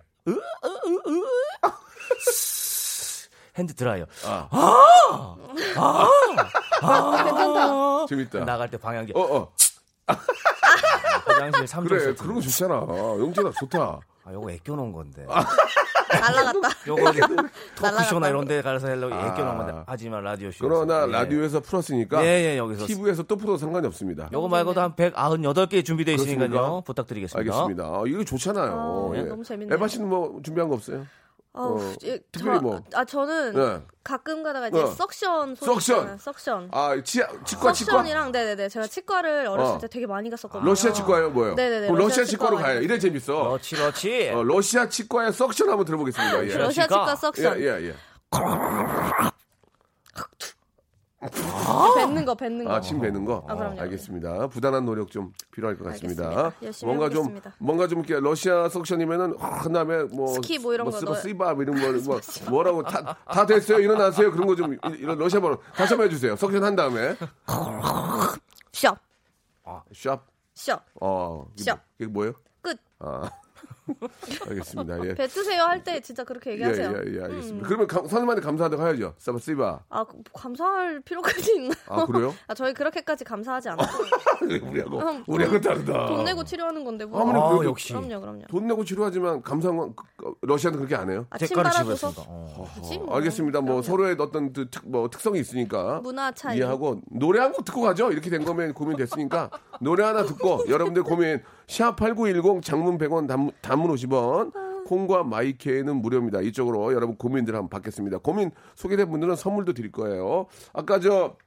핸드 3.62 3.74
드라이어. 3.76 4.06
아, 4.26 5.36
괜찮다. 7.24 8.06
재밌다. 8.10 8.46
나갈 8.46 8.70
때 8.72 8.78
방향기. 8.78 9.14
어, 9.16 9.22
어. 9.38 9.52
화장실 11.26 11.66
3종 11.66 11.88
그래, 11.90 12.00
세트. 12.00 12.24
그런 12.24 12.36
거 12.36 12.42
좋잖아. 12.42 12.76
영진아, 13.20 13.52
좋다. 13.60 14.00
아, 14.24 14.34
요거 14.34 14.52
애껴 14.52 14.76
놓은 14.76 14.92
건데. 14.92 15.26
날라갔다. 15.26 16.70
요거 16.88 17.12
토크쇼나. 17.78 18.28
이런 18.30 18.46
데 18.46 18.62
가서 18.62 18.88
하려고 18.88 19.14
아. 19.16 19.28
애껴 19.28 19.44
놓은 19.44 19.58
건데. 19.58 19.74
하지만 19.86 20.24
라디오 20.24 20.52
쇼. 20.52 20.68
그러나 20.68 21.06
라디오에서 21.06 21.60
풀었으니까 21.62 22.24
예, 22.24 22.52
예, 22.54 22.58
여기서. 22.58 22.86
TV에서 22.88 23.24
또 23.24 23.36
풀어도 23.38 23.58
상관이 23.58 23.86
없습니다. 23.88 24.30
요거 24.34 24.48
말고도 24.48 24.82
한 24.82 24.96
198개 24.96 25.86
준비되어 25.86 26.16
있으니까요. 26.16 26.82
부탁드리겠습니다. 26.86 27.40
알겠습니다. 27.40 27.84
아, 27.84 28.04
이거 28.08 28.24
좋잖아요. 28.24 29.12
아, 29.14 29.18
예. 29.18 29.22
너무 29.24 29.44
재밌네요. 29.44 29.76
에바 29.76 29.88
씨는 29.88 30.10
뭐 30.10 30.40
준비한 30.44 30.68
거 30.70 30.76
없어요? 30.76 31.06
아우, 31.54 31.82
어, 31.82 31.94
예, 32.04 32.18
특별히 32.32 32.60
저- 32.60 32.62
뭐. 32.62 32.82
아 32.94 33.04
저는 33.04 33.54
네. 33.54 33.82
가끔 34.06 34.42
가다가 34.42 34.70
이제 34.70 34.80
어. 34.82 34.88
석션 34.88 35.56
소리 35.56 35.66
석션. 35.68 35.98
있잖아요. 35.98 36.18
석션. 36.18 36.70
아, 36.72 36.96
치아, 37.04 37.28
치과, 37.46 37.74
치과? 37.74 37.92
석션이랑 37.92 38.32
네네네 38.32 38.70
제가 38.70 38.88
치과를 38.88 39.48
어렸을 39.48 39.76
어. 39.76 39.78
때 39.78 39.88
되게 39.90 40.08
많이 40.08 40.30
갔었거든요. 40.30 40.68
러시아 40.70 40.94
치과예요, 40.94 41.30
뭐예요? 41.32 41.56
네네네, 41.56 41.88
그럼 41.88 41.98
러시아 41.98 42.22
러시아 42.22 42.24
치과로 42.26 42.56
치과 42.58 42.68
가요. 42.70 42.82
이래 42.82 42.98
재밌어. 42.98 43.44
그렇지, 43.50 43.76
그렇지. 43.76 44.30
어, 44.34 44.44
러시아 44.44 44.88
치과의 44.88 45.34
석션 45.34 45.70
한번 45.70 45.86
들어보겠습니다. 45.86 46.48
예. 46.48 46.58
러시아 46.58 46.84
치과. 46.84 47.06
치과 47.06 47.16
석션. 47.18 47.60
예, 47.60 47.64
예, 47.66 47.88
예. 47.90 47.96
뱉는 51.96 52.26
거 52.26 52.36
뱉는 52.36 52.66
거. 52.66 52.74
아, 52.74 52.82
침 52.82 53.00
배는 53.00 53.26
거? 53.26 53.46
아, 53.48 53.56
그럼요. 53.56 53.80
알겠습니다. 53.82 54.48
부단한 54.48 54.86
노력 54.86 55.12
좀 55.12 55.32
필요할 55.52 55.78
것 55.78 55.86
같습니다. 55.86 56.52
뭔가. 56.84 57.10
좀, 57.10 57.40
뭔가 57.60 57.88
좀 57.88 58.00
이렇게 58.00 58.20
러시아 58.20 58.68
석션이면은, 58.70 59.36
아, 59.40 59.62
그 59.62 59.72
다음에 59.72 60.04
뭐. 60.04 60.28
스키 60.28 60.58
뭐 60.58 60.74
이런 60.74 60.90
거 60.90 61.16
쓰바, 61.16 61.54
뭐 61.54 61.64
이런 61.64 61.80
거, 61.80 61.92
뭐, 62.06 62.20
뭐라고, 62.50 62.84
다, 62.84 63.16
다 63.26 63.46
됐어요? 63.46 63.80
일어나세요? 63.80 64.32
그런 64.32 64.48
거 64.48 64.56
좀, 64.56 64.76
이런 64.98 65.18
러시아 65.18 65.40
번호 65.40 65.58
다시 65.76 65.94
한번 65.94 66.08
해주세요. 66.08 66.36
석션 66.36 66.64
한 66.64 66.76
다음에. 66.76 67.16
샵. 68.74 68.98
샵. 69.94 70.26
샵. 70.56 70.86
어. 71.00 71.46
샵. 71.58 71.80
이게 72.00 72.10
뭐예요? 72.10 72.34
끝. 72.62 72.78
아. 73.00 73.30
알겠습니다. 74.50 75.06
예. 75.06 75.14
뱉으세요 75.16 75.64
할 75.64 75.84
때 75.84 76.00
진짜 76.02 76.24
그렇게 76.24 76.52
예, 76.52 76.54
얘기하세요. 76.54 76.90
음. 76.90 77.04
예, 77.08 77.18
예, 77.20 77.24
알겠습니다. 77.24 77.68
그러면 77.68 77.88
감, 77.88 78.02
선생님한테 78.02 78.42
감사하다고 78.42 78.84
해야죠. 78.84 79.14
쓰바, 79.18 79.40
쓰바. 79.40 79.80
아 79.90 80.04
그- 80.04 80.18
감사할 80.34 81.02
필요까지 81.02 81.56
있나? 81.56 81.74
아, 81.88 82.06
그래요? 82.06 82.34
아 82.48 82.54
저희 82.54 82.74
그렇게까지 82.74 83.24
감사하지 83.24 83.70
않아요. 83.76 83.88
우리하고, 84.42 85.00
음, 85.00 85.24
우리하고 85.28 85.60
다르다. 85.62 86.08
돈 86.08 86.24
내고 86.24 86.44
치료하는 86.44 86.84
건데 86.84 87.06
뭐. 87.06 87.22
아무리 87.22 87.38
아, 87.40 87.50
그래도 87.50 87.66
역시. 87.66 87.94
그럼요, 87.94 88.20
그럼요. 88.22 88.42
돈 88.50 88.68
내고 88.68 88.84
치료하지만 88.84 89.42
감사한 89.42 89.78
건 89.78 89.94
그- 89.96 90.04
그- 90.18 90.34
러시아는 90.42 90.78
그렇게 90.80 90.96
안 90.96 91.10
해요. 91.10 91.26
아, 91.30 91.38
침 91.38 91.48
대가를 91.50 91.72
빨아줘서 91.72 92.10
지불했습니다. 92.10 92.24
어. 92.30 92.68
그치, 92.76 92.96
어, 92.96 93.00
뭐. 93.04 93.16
알겠습니다. 93.18 93.60
뭐 93.62 93.66
그럼요. 93.68 93.82
서로의 93.84 94.16
어떤 94.20 94.54
그 94.54 94.70
특, 94.70 94.88
뭐 94.90 95.10
특성이 95.10 95.40
있으니까 95.40 96.00
문화 96.02 96.32
차이. 96.32 96.58
이해하고 96.58 97.02
노래 97.12 97.40
한 97.40 97.52
곡 97.52 97.66
듣고 97.66 97.82
가죠. 97.82 98.12
이렇게 98.12 98.30
된 98.30 98.46
거면 98.46 98.74
고민 98.74 98.96
됐으니까 98.98 99.50
노래 99.82 100.04
하나 100.04 100.24
듣고 100.24 100.64
여러분들 100.70 101.04
고민 101.04 101.42
샵8910 101.72 102.62
장문 102.62 102.98
100원 102.98 103.28
단문, 103.28 103.52
단문 103.62 103.96
50원 103.96 104.52
콩과 104.86 105.24
마이케이는 105.24 105.96
무료입니다. 106.02 106.42
이쪽으로 106.42 106.94
여러분 106.94 107.16
고민들 107.16 107.56
한번 107.56 107.70
받겠습니다. 107.70 108.18
고민 108.18 108.52
소개된 108.76 109.10
분들은 109.10 109.38
선물도 109.38 109.74
드릴 109.74 109.92
거예요. 109.92 110.48
아까 110.74 111.00
저 111.00 111.38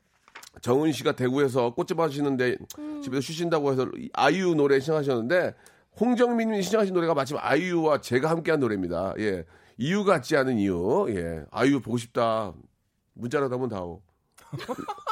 정은 0.62 0.93
씨가 0.93 1.12
대구에서 1.12 1.75
꽃집 1.75 2.00
하시는데 2.00 2.57
집에서 3.02 3.21
쉬신다고 3.21 3.73
해서 3.73 3.87
이 3.97 4.09
아이유 4.14 4.54
노래 4.54 4.81
신청하셨는데 4.81 5.54
홍정민 6.00 6.49
님이 6.50 6.62
신청하신 6.62 6.95
노래가 6.95 7.12
마침 7.12 7.37
아이유와 7.38 8.00
제가 8.00 8.31
함께한 8.31 8.61
노래입니다. 8.61 9.14
예. 9.19 9.45
이유 9.76 10.04
같지 10.04 10.37
않은 10.37 10.59
이유. 10.59 11.07
예. 11.11 11.45
아이유 11.50 11.81
보고 11.81 11.99
싶다. 11.99 12.54
문자라도 13.12 13.54
한번 13.54 13.69
다오. 13.69 14.00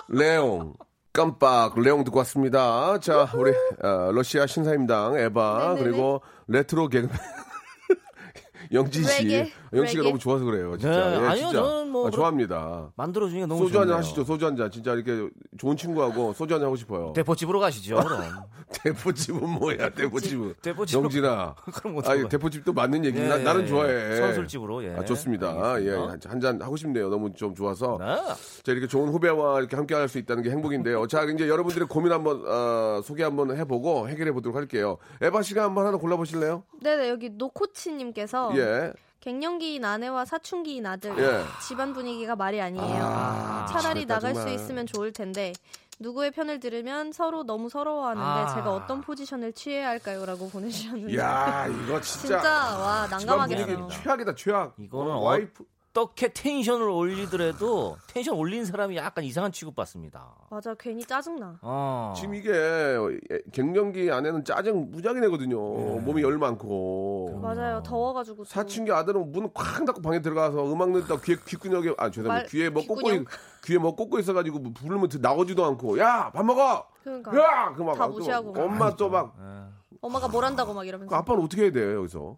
레옹. 0.08 0.74
깜빡 1.12 1.78
레옹 1.78 2.04
듣고 2.04 2.18
왔습니다. 2.18 2.98
자, 3.00 3.28
우리 3.34 3.50
어, 3.82 4.10
러시아 4.12 4.46
신사임당 4.46 5.18
에바 5.18 5.74
네네네. 5.74 5.82
그리고 5.84 6.22
레트로 6.48 6.88
개그맨 6.88 7.14
영진 8.72 9.04
씨. 9.04 9.24
레게, 9.24 9.52
영진 9.74 9.86
씨가 9.90 10.02
레게. 10.02 10.08
너무 10.08 10.18
좋아서 10.18 10.44
그래요. 10.44 10.78
진짜. 10.78 11.10
네, 11.10 11.16
예, 11.22 11.26
아니요, 11.26 11.44
진짜. 11.48 11.52
저는 11.62 11.88
뭐 11.90 12.06
아, 12.08 12.10
좋아합니다. 12.10 12.92
만들어 12.96 13.28
주니까 13.28 13.46
너무 13.46 13.60
소주 13.64 13.78
한잔 13.78 13.88
좋네요. 13.88 13.98
하시죠. 13.98 14.24
소주 14.24 14.46
한 14.46 14.56
잔. 14.56 14.70
진짜 14.70 14.94
이렇게 14.94 15.28
좋은 15.58 15.76
친구하고 15.76 16.32
소주 16.32 16.54
한 16.54 16.60
잔 16.60 16.66
하고 16.68 16.76
싶어요. 16.76 17.12
대포집으로 17.14 17.60
가시죠. 17.60 17.96
그럼. 17.96 18.22
대포집은 18.82 19.48
뭐야? 19.48 19.90
대포집은. 19.90 20.54
대포집으로- 20.62 21.02
영진아. 21.04 21.54
그럼 21.74 21.94
뭐 21.94 22.02
아니 22.06 22.20
좋아요. 22.20 22.28
대포집도 22.28 22.72
맞는 22.72 23.04
얘기. 23.04 23.18
예, 23.18 23.28
나, 23.28 23.36
나는 23.38 23.62
예, 23.62 23.66
좋아해. 23.66 24.16
선술집으로, 24.16 24.84
예. 24.84 24.94
아, 24.96 25.04
좋습니다. 25.04 25.48
알겠습니다. 25.74 26.14
예, 26.14 26.28
한잔 26.28 26.60
하고 26.62 26.76
싶네요. 26.76 27.08
너무 27.08 27.32
좀 27.34 27.54
좋아서. 27.54 27.98
네. 28.00 28.06
자, 28.62 28.72
이렇게 28.72 28.86
좋은 28.86 29.08
후배와 29.10 29.58
이렇게 29.60 29.76
함께 29.76 29.94
할 29.94 30.08
수 30.08 30.18
있다는 30.18 30.42
게 30.42 30.50
행복인데요. 30.50 31.06
자, 31.06 31.22
이제 31.24 31.48
여러분들의 31.48 31.86
고민 31.88 32.12
한번, 32.12 32.42
어, 32.46 33.00
소개 33.04 33.22
한번 33.22 33.56
해 33.56 33.64
보고 33.64 34.08
해결해 34.08 34.32
보도록 34.32 34.56
할게요. 34.56 34.98
에바 35.20 35.42
씨가 35.42 35.62
한번 35.64 35.86
하나 35.86 35.96
골라 35.96 36.16
보실래요? 36.16 36.64
네 36.82 36.96
네 36.96 37.08
여기 37.08 37.30
노코치 37.30 37.92
님께서 37.92 38.52
예. 38.56 38.92
갱년기인 39.20 39.84
아내와 39.84 40.24
사춘기인 40.24 40.84
아들 40.84 41.16
예. 41.16 41.44
집안 41.66 41.92
분위기가 41.92 42.34
말이 42.34 42.60
아니에요. 42.60 42.84
아, 43.04 43.66
차라리 43.70 44.00
미치겠다, 44.00 44.14
나갈 44.14 44.34
정말. 44.34 44.48
수 44.58 44.62
있으면 44.62 44.86
좋을 44.86 45.12
텐데 45.12 45.52
누구의 46.00 46.30
편을 46.32 46.58
들으면 46.60 47.12
서로 47.12 47.44
너무 47.44 47.68
서러워하는데 47.68 48.26
아. 48.26 48.54
제가 48.54 48.72
어떤 48.72 49.00
포지션을 49.00 49.52
취해야 49.52 49.88
할까요?라고 49.88 50.48
보내주셨는데 50.48 51.12
이야, 51.12 51.66
이거 51.68 52.00
진짜, 52.00 52.38
진짜. 52.40 52.78
와 52.78 53.06
난감하겠네요. 53.08 53.88
최악이다, 53.88 54.34
최악. 54.34 54.74
이거는 54.78 55.12
어, 55.12 55.20
와이프. 55.20 55.64
어떻게 55.94 56.32
텐션을 56.32 56.88
올리더라도 56.88 57.96
텐션 58.06 58.34
올린 58.36 58.64
사람이 58.64 58.96
약간 58.96 59.24
이상한 59.24 59.52
취급받습니다. 59.52 60.26
맞아 60.50 60.74
괜히 60.78 61.04
짜증나. 61.04 61.58
어. 61.60 62.14
지금 62.16 62.34
이게 62.34 62.50
갱년기 63.52 64.10
아내는 64.10 64.42
짜증 64.44 64.90
무지하게 64.90 65.20
내거든요. 65.20 65.58
몸이 66.00 66.22
열 66.22 66.38
많고. 66.38 67.38
맞아요 67.42 67.82
더워가지고 67.82 68.36
또. 68.38 68.44
사춘기 68.44 68.90
아들은 68.90 69.32
문 69.32 69.52
쾅 69.52 69.84
닫고 69.84 70.00
방에 70.00 70.20
들어가서 70.22 70.72
음악 70.72 70.92
듣다 70.94 71.20
귀에 71.20 71.36
귓구녕에 71.46 71.94
아 71.98 72.08
죄송합니다 72.10 72.32
말- 72.32 72.46
귀에 72.46 72.70
뭐 72.70 72.82
꽂고 72.86 73.08
귀에 73.64 73.76
뭐 73.76 73.94
꽂고 73.94 74.18
있어가지고 74.18 74.60
뭐 74.60 74.72
부르면 74.72 75.08
드- 75.10 75.18
나오지도 75.18 75.62
않고 75.64 75.98
야 75.98 76.30
밥 76.32 76.42
먹어 76.44 76.86
그러니까 77.04 77.36
야 77.38 77.72
그막 77.74 77.96
다 77.98 78.06
무시하고 78.08 78.52
막. 78.52 78.62
엄마 78.64 78.96
또 78.96 79.16
막 79.16 79.36
엄마가 80.00 80.28
뭘 80.28 80.44
한다고 80.44 80.72
막 80.72 80.86
이러면서 80.86 81.14
아빠는 81.14 81.44
어떻게 81.44 81.64
해야 81.64 81.72
돼 81.72 81.94
여기서 81.94 82.36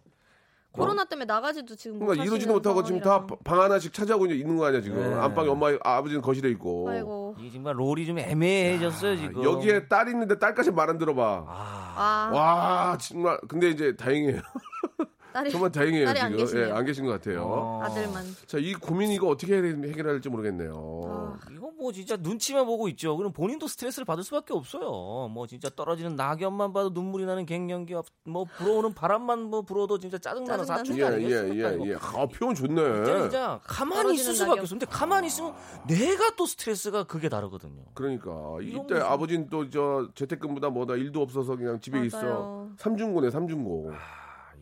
코로나 0.74 1.04
때문에 1.04 1.24
나가지도 1.26 1.76
지금 1.76 1.98
못 1.98 2.06
그러니까 2.06 2.24
이러지도 2.24 2.52
못하고 2.54 2.82
지금 2.82 3.00
다 3.00 3.10
상황이라서. 3.10 3.38
방 3.44 3.60
하나씩 3.62 3.92
차지하고 3.92 4.26
있는 4.26 4.56
거 4.56 4.66
아니야 4.66 4.80
지금 4.80 4.98
네. 4.98 5.14
안방에 5.14 5.48
엄마 5.48 5.68
아버지는 5.82 6.20
거실에 6.20 6.50
있고 6.50 6.88
아이고 6.90 7.36
이게 7.38 7.50
정말 7.52 7.78
롤이 7.78 8.06
좀 8.06 8.18
애매해졌어요 8.18 9.16
지금. 9.16 9.42
여기에 9.44 9.86
딸 9.88 10.08
있는데 10.08 10.38
딸까지 10.38 10.70
말 10.72 10.90
안 10.90 10.98
들어봐 10.98 11.44
아 11.46 12.30
와 12.32 12.98
정말 13.00 13.38
근데 13.48 13.70
이제 13.70 13.94
다행이에요 13.96 14.40
딸이 15.32 15.50
정말 15.50 15.72
다행이에요 15.72 16.06
딸이 16.06 16.20
안 16.20 16.30
지금 16.32 16.44
계시네요. 16.44 16.66
예, 16.68 16.72
안 16.72 16.84
계신 16.84 17.04
것 17.06 17.10
같아요 17.12 17.42
어. 17.44 17.82
아들만 17.82 18.24
자 18.46 18.58
이 18.58 18.74
고민 18.74 19.10
이거 19.10 19.28
어떻게 19.28 19.54
해결할지 19.56 20.28
모르겠네요 20.28 21.00
아. 21.08 21.38
뭐 21.84 21.92
진짜 21.92 22.16
눈치만 22.16 22.64
보고 22.64 22.88
있죠. 22.88 23.14
그럼 23.14 23.30
본인도 23.34 23.68
스트레스를 23.68 24.06
받을 24.06 24.24
수밖에 24.24 24.54
없어요. 24.54 25.28
뭐 25.28 25.46
진짜 25.46 25.68
떨어지는 25.68 26.16
낙엽만 26.16 26.72
봐도 26.72 26.88
눈물이 26.88 27.26
나는 27.26 27.44
갱년기, 27.44 27.94
뭐 28.24 28.46
불어오는 28.56 28.94
바람만 28.94 29.42
뭐 29.42 29.60
불어도 29.60 29.98
진짜 29.98 30.16
짜증나는. 30.16 30.64
사춘기 30.64 31.02
예, 31.02 31.04
아니겠습니까? 31.04 31.74
예? 31.74 31.78
예, 31.80 31.90
예. 31.90 31.94
아, 31.96 32.26
표현 32.26 32.54
좋네. 32.54 32.74
진짜, 33.04 33.20
진짜 33.20 33.60
가만히 33.64 34.14
있을 34.14 34.34
수밖에. 34.34 34.60
없어. 34.60 34.74
근데 34.74 34.86
가만히 34.86 35.26
있으면 35.26 35.52
내가 35.86 36.34
또 36.36 36.46
스트레스가 36.46 37.04
그게 37.04 37.28
다르거든요. 37.28 37.82
그러니까 37.92 38.32
이때. 38.62 38.98
아버지는 39.00 39.50
또저 39.50 40.08
재택근무다 40.14 40.70
뭐다 40.70 40.94
일도 40.94 41.20
없어서 41.20 41.54
그냥 41.54 41.78
집에 41.80 42.06
있어. 42.06 42.16
맞아요. 42.22 42.70
삼중고네 42.78 43.30
삼중고. 43.30 43.90
아, 43.92 43.96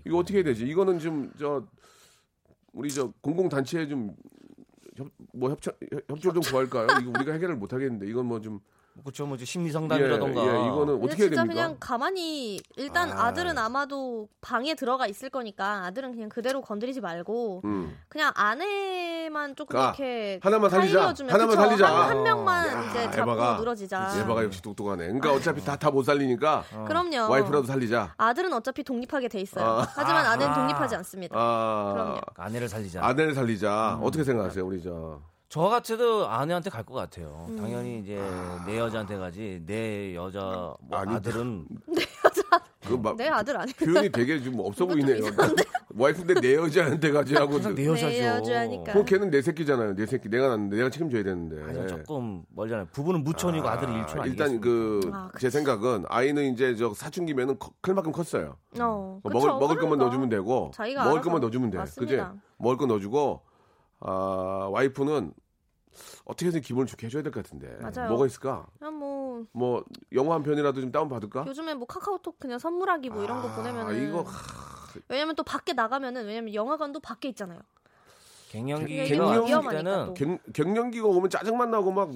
이거 0.05 0.19
어떻게 0.19 0.39
해야 0.39 0.45
되지? 0.45 0.67
이거는 0.67 0.99
좀저 0.99 1.63
우리 2.73 2.91
저 2.91 3.13
공공 3.21 3.49
단체에 3.49 3.87
좀 3.87 4.13
협 4.97 5.09
뭐 5.33 5.51
협찬 5.51 5.75
협조 6.09 6.33
좀 6.33 6.43
구할까요? 6.43 6.87
이거 7.01 7.11
우리가 7.11 7.33
해결을 7.33 7.57
못 7.57 7.73
하겠는데 7.73 8.07
이건 8.07 8.27
뭐 8.27 8.41
좀 8.41 8.61
그렇죠. 9.01 9.27
뭐 9.27 9.37
심리 9.39 9.73
상담이라던가. 9.73 10.41
예, 10.41 10.47
예, 10.47 10.67
이거는 10.67 10.97
어떻게 10.97 11.23
해야 11.23 11.29
진짜 11.29 11.43
됩니까? 11.43 11.47
그냥 11.47 11.77
가만히 11.81 12.61
일단 12.77 13.11
아. 13.13 13.27
아. 13.29 13.33
들은 13.33 13.57
아마도 13.57 14.29
방에 14.43 14.75
들어가 14.75 15.07
있을 15.07 15.31
거니까 15.31 15.85
아들은 15.87 16.13
그냥 16.13 16.29
그대로 16.29 16.61
건드리지 16.61 17.01
말고 17.01 17.63
음. 17.65 17.97
그냥 18.09 18.33
아내만 18.35 19.57
조금 19.57 19.79
아, 19.79 19.85
이렇게 19.87 20.39
하나만 20.43 20.69
살리자. 20.71 21.01
살려주면 21.01 21.33
하나만 21.35 21.57
그쵸? 21.57 21.63
살리자. 21.69 21.87
한, 21.87 22.09
한 22.11 22.23
명만 22.23 22.69
야, 22.69 22.83
이제 22.91 23.11
잡고 23.11 23.33
에바가. 23.33 23.57
늘어지자. 23.59 24.13
예바가 24.21 24.45
역시 24.45 24.61
똑똑하네. 24.63 25.05
그러니까 25.07 25.33
어차피 25.33 25.65
다 25.65 25.77
다 25.77 25.91
못 25.91 26.05
살리니까 26.05 26.65
그럼요. 26.87 27.31
와이프라도 27.31 27.65
살리자. 27.65 28.15
아들은 28.19 28.53
어차피 28.53 28.85
독립하게 28.85 29.29
돼 29.29 29.41
있어요. 29.41 29.65
아. 29.65 29.89
하지만 29.95 30.27
아내는 30.27 30.55
독립하지 30.55 30.95
않습니다. 30.97 31.35
아, 31.39 31.91
그럼요. 31.95 32.21
아내를 32.37 32.69
살리자. 32.69 33.05
아내를 33.05 33.35
살리자. 33.35 33.97
음. 34.01 34.05
어떻게 34.05 34.23
생각하세요, 34.23 34.65
우리 34.67 34.83
저? 34.83 35.21
저 35.53 35.61
같아도 35.69 36.27
아내한테 36.27 36.71
갈 36.71 36.83
것 36.83 36.95
같아요. 36.95 37.45
음. 37.51 37.57
당연히 37.59 37.99
이제 37.99 38.19
내 38.67 38.79
여자한테 38.79 39.19
가지 39.19 39.63
내 39.67 40.15
여자 40.15 40.41
뭐 40.81 40.99
아니, 40.99 41.15
아들은 41.15 41.67
그 42.89 42.95
막, 42.95 43.17
내 43.19 43.29
아들 43.29 43.59
아니 43.61 43.71
표현이 43.75 44.09
되게 44.09 44.41
좀 44.43 44.59
없어 44.61 44.87
보이네요. 44.87 45.19
와이프인데 45.95 46.41
내 46.41 46.55
여자한테 46.55 47.13
가지 47.13 47.35
하고. 47.35 47.57
항상 47.57 47.75
내 47.75 47.87
여자죠. 47.87 48.07
내 48.09 48.27
여자니까. 48.27 48.93
그럼 48.93 49.05
걔는 49.05 49.31
내 49.31 49.43
새끼잖아요. 49.43 49.95
내 49.95 50.07
새끼. 50.07 50.31
내가 50.31 50.49
낳는데 50.49 50.77
내가 50.79 50.89
책임져야 50.89 51.23
되는데. 51.23 51.63
아니 51.65 51.87
조금 51.87 52.45
멀잖아요. 52.49 52.87
부부는 52.93 53.23
무촌이고 53.23 53.69
아, 53.69 53.79
들이 53.79 53.93
일촌 53.93 54.21
아, 54.21 54.23
아니겠습니까? 54.23 54.45
일단 54.47 54.61
그 54.63 55.01
아, 55.13 55.31
제 55.39 55.51
생각은 55.51 56.07
아이는 56.09 56.45
이제 56.55 56.75
저 56.77 56.95
사춘기면은 56.95 57.59
커- 57.59 57.73
클 57.83 57.93
만큼 57.93 58.11
컸어요. 58.11 58.57
어, 58.81 59.21
뭐 59.23 59.31
그쵸, 59.31 59.33
먹을 59.39 59.49
먹을 59.51 59.67
것만 59.77 59.99
그러니까. 59.99 60.05
넣어주면 60.07 60.29
되고 60.31 60.71
자기가 60.75 61.05
먹을. 61.05 61.21
것만 61.21 61.43
넣어주면 61.43 61.71
돼. 61.71 61.77
그지? 61.77 62.17
맞습니다. 62.17 62.35
먹을 62.57 62.79
거 62.79 62.87
넣어주고 62.87 63.43
아 64.01 64.69
와이프는 64.73 65.35
어떻게 66.25 66.47
해서 66.47 66.61
기분을 66.61 66.87
좋게 66.87 67.07
해줘야 67.07 67.23
될 67.23 67.33
것 67.33 67.43
같은데. 67.45 67.77
맞아요. 67.81 68.09
뭐가 68.11 68.27
있을까? 68.27 68.67
그냥 68.79 68.99
뭐 68.99 69.47
뭐 69.53 69.85
영화 70.13 70.35
한 70.37 70.43
편이라도 70.43 70.81
좀 70.81 70.93
다운 70.93 71.09
받을까? 71.09 71.45
요즘에 71.47 71.75
뭐 71.75 71.87
카카오톡 71.87 72.39
그냥 72.39 72.59
선물하기 72.59 73.11
뭐 73.11 73.25
이런 73.25 73.43
거 73.43 73.49
아, 73.49 73.55
보내면은 73.57 74.09
이거 74.09 74.25
왜냐면 75.09 75.35
또 75.35 75.43
밖에 75.43 75.73
나가면은 75.73 76.27
왜냐면 76.27 76.55
영화관도 76.55 77.01
밖에 77.01 77.29
있잖아요. 77.31 77.61
갱년기 78.51 78.95
위험하니까 78.95 79.71
때는 79.71 80.07
또. 80.07 80.15
갱, 80.15 80.39
갱년기가 80.53 81.07
오면 81.09 81.31
짜증만 81.31 81.71
나고 81.71 81.91
막 81.91 82.11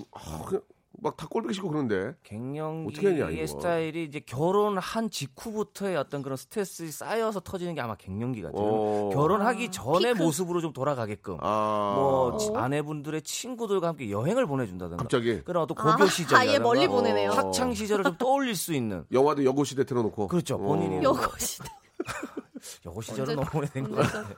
막 1.03 1.17
다 1.17 1.27
꼴보기 1.29 1.55
싫고 1.55 1.69
그런데. 1.71 2.15
어떻게 2.25 2.37
하냐, 2.37 2.87
갱년기의. 3.27 3.47
스타일이 3.49 4.05
이제 4.05 4.21
결혼한 4.21 5.11
직후부터의 5.11 5.97
어떤 5.97 6.23
그런 6.23 6.37
스트레스 6.37 6.91
쌓여서 6.91 7.41
터지는 7.41 7.75
게 7.75 7.81
아마 7.81 7.95
갱년기 7.97 8.43
같아요. 8.43 8.63
어. 8.63 9.11
결혼하기 9.13 9.71
전의 9.71 10.15
피크. 10.15 10.23
모습으로 10.25 10.61
좀 10.61 10.73
돌아가게끔. 10.73 11.39
아. 11.41 11.95
뭐 11.97 12.37
지- 12.39 12.51
어. 12.51 12.57
아내분들의 12.57 13.23
친구들과 13.23 13.89
함께 13.89 14.11
여행을 14.11 14.47
보내준다든가. 14.47 15.03
갑자기 15.03 15.43
그런 15.43 15.63
어떤 15.65 15.77
아, 15.87 15.97
고교 15.97 16.07
시절. 16.09 16.39
아예 16.39 16.59
멀리 16.59 16.89
보내네요. 16.89 17.31
학창 17.31 17.73
시절을 17.75 18.05
좀 18.05 18.17
떠올릴 18.19 18.55
수 18.57 18.73
있는. 18.73 19.05
영화도 19.13 19.45
여고 19.45 19.65
시대 19.65 19.85
틀어놓고. 19.85 20.29
그렇죠. 20.29 20.59
본인이 20.59 20.99
어. 20.99 21.03
여고 21.11 21.21
시대. 21.39 21.65
여고 22.87 23.01
시절은 23.03 23.37
너무 23.37 23.47
오래된 23.55 23.85
거 23.91 24.01
언제 24.01 24.13
같아요. 24.13 24.37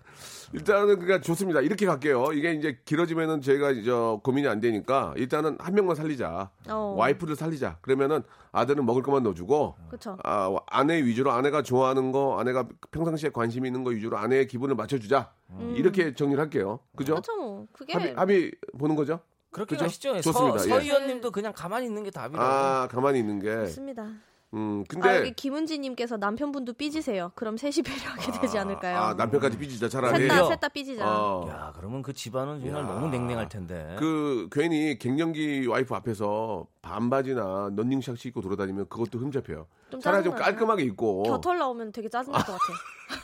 일단은 0.53 0.99
그러니까 0.99 1.21
좋습니다. 1.21 1.61
이렇게 1.61 1.87
갈게요. 1.87 2.33
이게 2.33 2.53
이제 2.53 2.79
길어지면은 2.85 3.41
저희가 3.41 3.75
저 3.85 4.21
고민이 4.25 4.49
안 4.49 4.61
되니까 4.61 5.13
일단은 5.17 5.57
한 5.61 5.75
명만 5.75 5.97
살리자. 5.97 6.51
어. 6.69 6.95
와이프를 6.97 7.37
살리자. 7.37 7.79
그러면은 7.81 8.23
아들은 8.53 8.85
먹을 8.87 9.03
것만 9.03 9.23
넣어주고 9.23 9.75
그쵸. 9.91 10.17
아, 10.25 10.55
아내 10.67 11.03
위주로 11.03 11.33
아내가 11.33 11.63
좋아하는 11.63 12.13
거, 12.13 12.39
아내가 12.41 12.67
평상시에 12.91 13.31
관심 13.31 13.67
있는 13.67 13.85
거 13.85 13.91
위주로 13.91 14.17
아내의 14.17 14.47
기분을 14.47 14.75
맞춰주자. 14.75 15.33
이렇게 15.75 16.15
정리를 16.15 16.41
할게요. 16.41 16.81
그죠? 16.97 17.15
그렇죠 17.15 17.37
뭐. 17.37 17.67
그게 17.73 17.93
합의, 17.93 18.15
합의 18.15 18.53
보는 18.79 18.97
거죠? 18.97 19.21
그렇게 19.51 19.77
그죠? 19.77 19.85
가시죠. 19.85 20.21
좋습니다. 20.21 20.59
서, 20.59 20.65
예. 20.67 20.69
서 20.69 20.81
의원님도 20.81 21.31
그냥 21.31 21.53
가만히 21.55 21.87
있는 21.87 22.03
게 22.03 22.11
답이라고. 22.11 22.43
아 22.43 22.89
가만히 22.89 23.19
있는 23.19 23.39
게. 23.39 23.55
맞습니다. 23.55 24.07
음 24.55 24.83
아, 24.83 24.85
근데 24.89 25.17
여기 25.19 25.33
김은지님께서 25.33 26.17
남편분도 26.17 26.73
삐지세요. 26.75 27.33
그럼 27.35 27.59
셋이 27.59 27.83
배려하게 27.85 28.41
되지 28.41 28.57
않을까요? 28.57 28.97
아 28.97 29.15
남편까지 29.15 29.59
삐지자 29.59 29.89
차라리. 29.91 30.27
셋다. 30.27 30.49
셋다 30.49 30.69
삐지자. 30.71 31.05
어. 31.07 31.47
야, 31.51 31.73
그러면 31.77 32.01
그 32.01 32.15
집안은 32.15 32.61
정말 32.61 32.83
너무 32.87 33.09
냉랭할 33.09 33.49
텐데. 33.51 33.97
그 33.99 34.49
괜히 34.51 34.99
갱년기 34.99 35.67
와이프 35.67 35.95
앞에서 35.95 36.67
반바지나 36.81 37.73
런닝샷 37.77 38.25
입고 38.25 38.41
돌아다니면 38.41 38.89
그것도 38.89 39.19
흠잡혀요. 39.19 39.67
좀 39.91 40.01
차라리 40.01 40.25
좀. 40.25 40.35
깔끔하게 40.35 40.83
입고. 40.85 41.25
겨털 41.25 41.59
나오면 41.59 41.93
되게 41.93 42.09
짜증날 42.09 42.43
것 42.43 42.53
같아. 42.53 42.65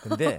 근데 0.02 0.38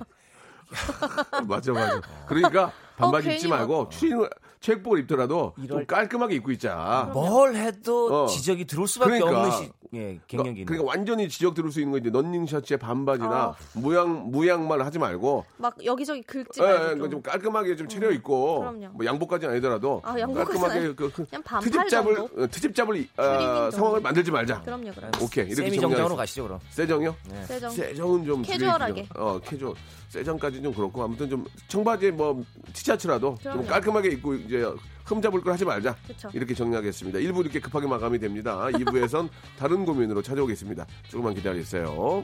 맞아 1.47 1.71
맞아. 1.71 2.01
그러니까 2.27 2.71
반바지 2.95 3.29
어, 3.29 3.31
입지 3.33 3.47
말고 3.47 3.89
추리닝 3.89 4.27
체육복을 4.65 4.99
입더라도 5.01 5.53
좀 5.57 5.65
이럴- 5.65 5.85
깔끔하게 5.85 6.35
입고 6.35 6.51
있자. 6.53 7.11
뭘 7.13 7.55
해도 7.55 8.23
어. 8.23 8.27
지적이 8.27 8.65
들어올 8.65 8.87
수밖에 8.87 9.19
그러니까. 9.19 9.41
없는 9.43 9.57
시, 9.57 9.71
예, 9.93 10.19
갱년기는. 10.27 10.65
그러니까 10.65 10.89
완전히 10.89 11.29
지적 11.29 11.53
들을 11.53 11.71
수 11.71 11.79
있는 11.79 11.91
거 11.91 11.97
이제 11.99 12.09
런닝 12.09 12.47
셔츠에 12.47 12.77
반바지나 12.77 13.29
아. 13.29 13.55
모양 13.75 14.31
모양만 14.31 14.81
하지 14.81 14.97
말고 14.97 15.45
막 15.57 15.75
여기저기 15.85 16.23
긁지 16.23 16.61
예, 16.61 16.65
말고 16.65 16.83
예, 16.93 16.97
좀. 16.97 17.11
좀 17.11 17.21
깔끔하게 17.21 17.75
좀 17.75 17.87
차려 17.87 18.11
입고 18.11 18.59
그럼요. 18.61 18.87
뭐 18.93 19.05
양복까지는 19.05 19.53
아니더라도 19.53 20.01
아, 20.03 20.19
양복까지는 20.19 20.61
깔끔하게 20.61 20.95
그, 20.95 21.11
그 21.11 21.25
그냥 21.29 21.43
반팔 21.43 21.71
트집 21.71 21.89
잡을 21.89 22.15
정도? 22.15 22.43
어, 22.43 22.47
트집 22.47 22.75
잡을 22.75 22.95
어, 23.17 23.21
트리밍 23.23 23.45
정도. 23.55 23.71
상황을 23.71 24.01
만들지 24.01 24.31
말자. 24.31 24.61
그럼요, 24.63 24.91
그럼. 24.95 25.11
오케이 25.21 25.45
이렇게 25.45 25.69
정리하겠습니다. 25.75 26.15
가시죠 26.15 26.43
그럼. 26.43 26.59
세정이요? 26.71 27.15
세정. 27.45 27.69
세정은 27.69 28.25
좀 28.25 28.41
캐주얼하게. 28.41 28.93
줄이기 28.93 29.09
어 29.15 29.39
캐주얼. 29.45 29.75
세정까지 30.09 30.61
좀 30.61 30.73
그렇고 30.73 31.03
아무튼 31.03 31.29
좀 31.29 31.45
청바지에 31.67 32.11
뭐 32.11 32.41
티셔츠라도 32.85 33.35
좀 33.41 33.53
그럼요. 33.53 33.67
깔끔하게 33.67 34.09
입고 34.11 34.35
이제 34.35 34.63
흠잡을 35.05 35.41
걸 35.41 35.53
하지 35.53 35.65
말자. 35.65 35.95
그쵸. 36.07 36.29
이렇게 36.33 36.53
정리하겠습니다. 36.53 37.19
1부 37.19 37.41
이렇게 37.41 37.59
급하게 37.59 37.87
마감이 37.87 38.19
됩니다. 38.19 38.67
2부에선 38.71 39.29
다른 39.57 39.85
고민으로 39.85 40.21
찾아오겠습니다. 40.21 40.85
조금만 41.09 41.33
기다리세요. 41.33 42.23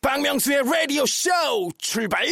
박명수의 0.00 0.62
라디오 0.64 1.04
쇼 1.06 1.30
출발 1.78 2.24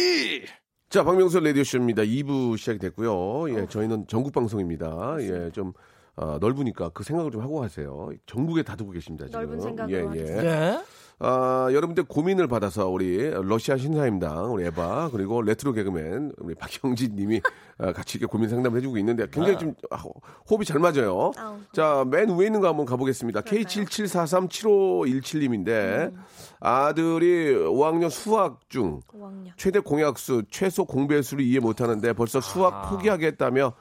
자, 0.89 1.03
박명수 1.03 1.39
라디오 1.39 1.63
쇼입니다. 1.63 2.03
2부 2.03 2.55
시작이 2.55 2.77
됐고요. 2.77 3.49
예, 3.57 3.65
저희는 3.67 4.05
전국 4.07 4.31
방송입니다. 4.31 5.15
예, 5.21 5.49
좀 5.51 5.73
어, 6.15 6.37
넓으니까 6.39 6.89
그 6.89 7.03
생각을 7.03 7.31
좀 7.31 7.41
하고 7.41 7.63
하세요. 7.63 8.09
전국에 8.25 8.61
다 8.63 8.75
듣고 8.75 8.91
계십니다. 8.91 9.25
지금. 9.25 9.39
넓은 9.39 9.59
생각으로 9.59 10.15
예, 10.15 10.19
예. 10.19 10.23
네. 10.41 10.83
아, 11.19 11.69
여러분들 11.71 12.03
고민을 12.05 12.47
받아서 12.47 12.89
우리 12.89 13.29
러시아 13.29 13.77
신사임당 13.77 14.51
우리 14.53 14.65
에바 14.65 15.09
그리고 15.11 15.41
레트로 15.41 15.71
개그맨 15.71 16.33
우리 16.39 16.53
박영진 16.55 17.15
님이 17.15 17.39
아, 17.77 17.93
같이 17.93 18.17
이렇게 18.17 18.29
고민 18.29 18.49
상담을 18.49 18.77
해주고 18.79 18.97
있는데 18.97 19.27
굉장히 19.31 19.57
좀 19.57 19.73
아, 19.89 19.95
호- 19.97 20.13
호흡이 20.49 20.65
잘 20.65 20.79
맞아요. 20.79 21.31
아우. 21.37 21.57
자, 21.71 22.03
맨 22.09 22.29
위에 22.37 22.47
있는 22.47 22.59
거 22.61 22.67
한번 22.67 22.85
가보겠습니다. 22.85 23.41
그럴까요? 23.41 23.63
K77437517 23.65 25.39
님인데 25.39 26.11
아들이 26.59 27.53
5학년 27.55 28.09
수학 28.09 28.59
중 28.69 28.99
5학년. 29.07 29.51
최대 29.55 29.79
공약수, 29.79 30.43
최소 30.49 30.85
공배수를 30.85 31.43
이해 31.43 31.59
못하는데 31.59 32.11
벌써 32.13 32.41
수학 32.41 32.89
포기하겠다며 32.89 33.73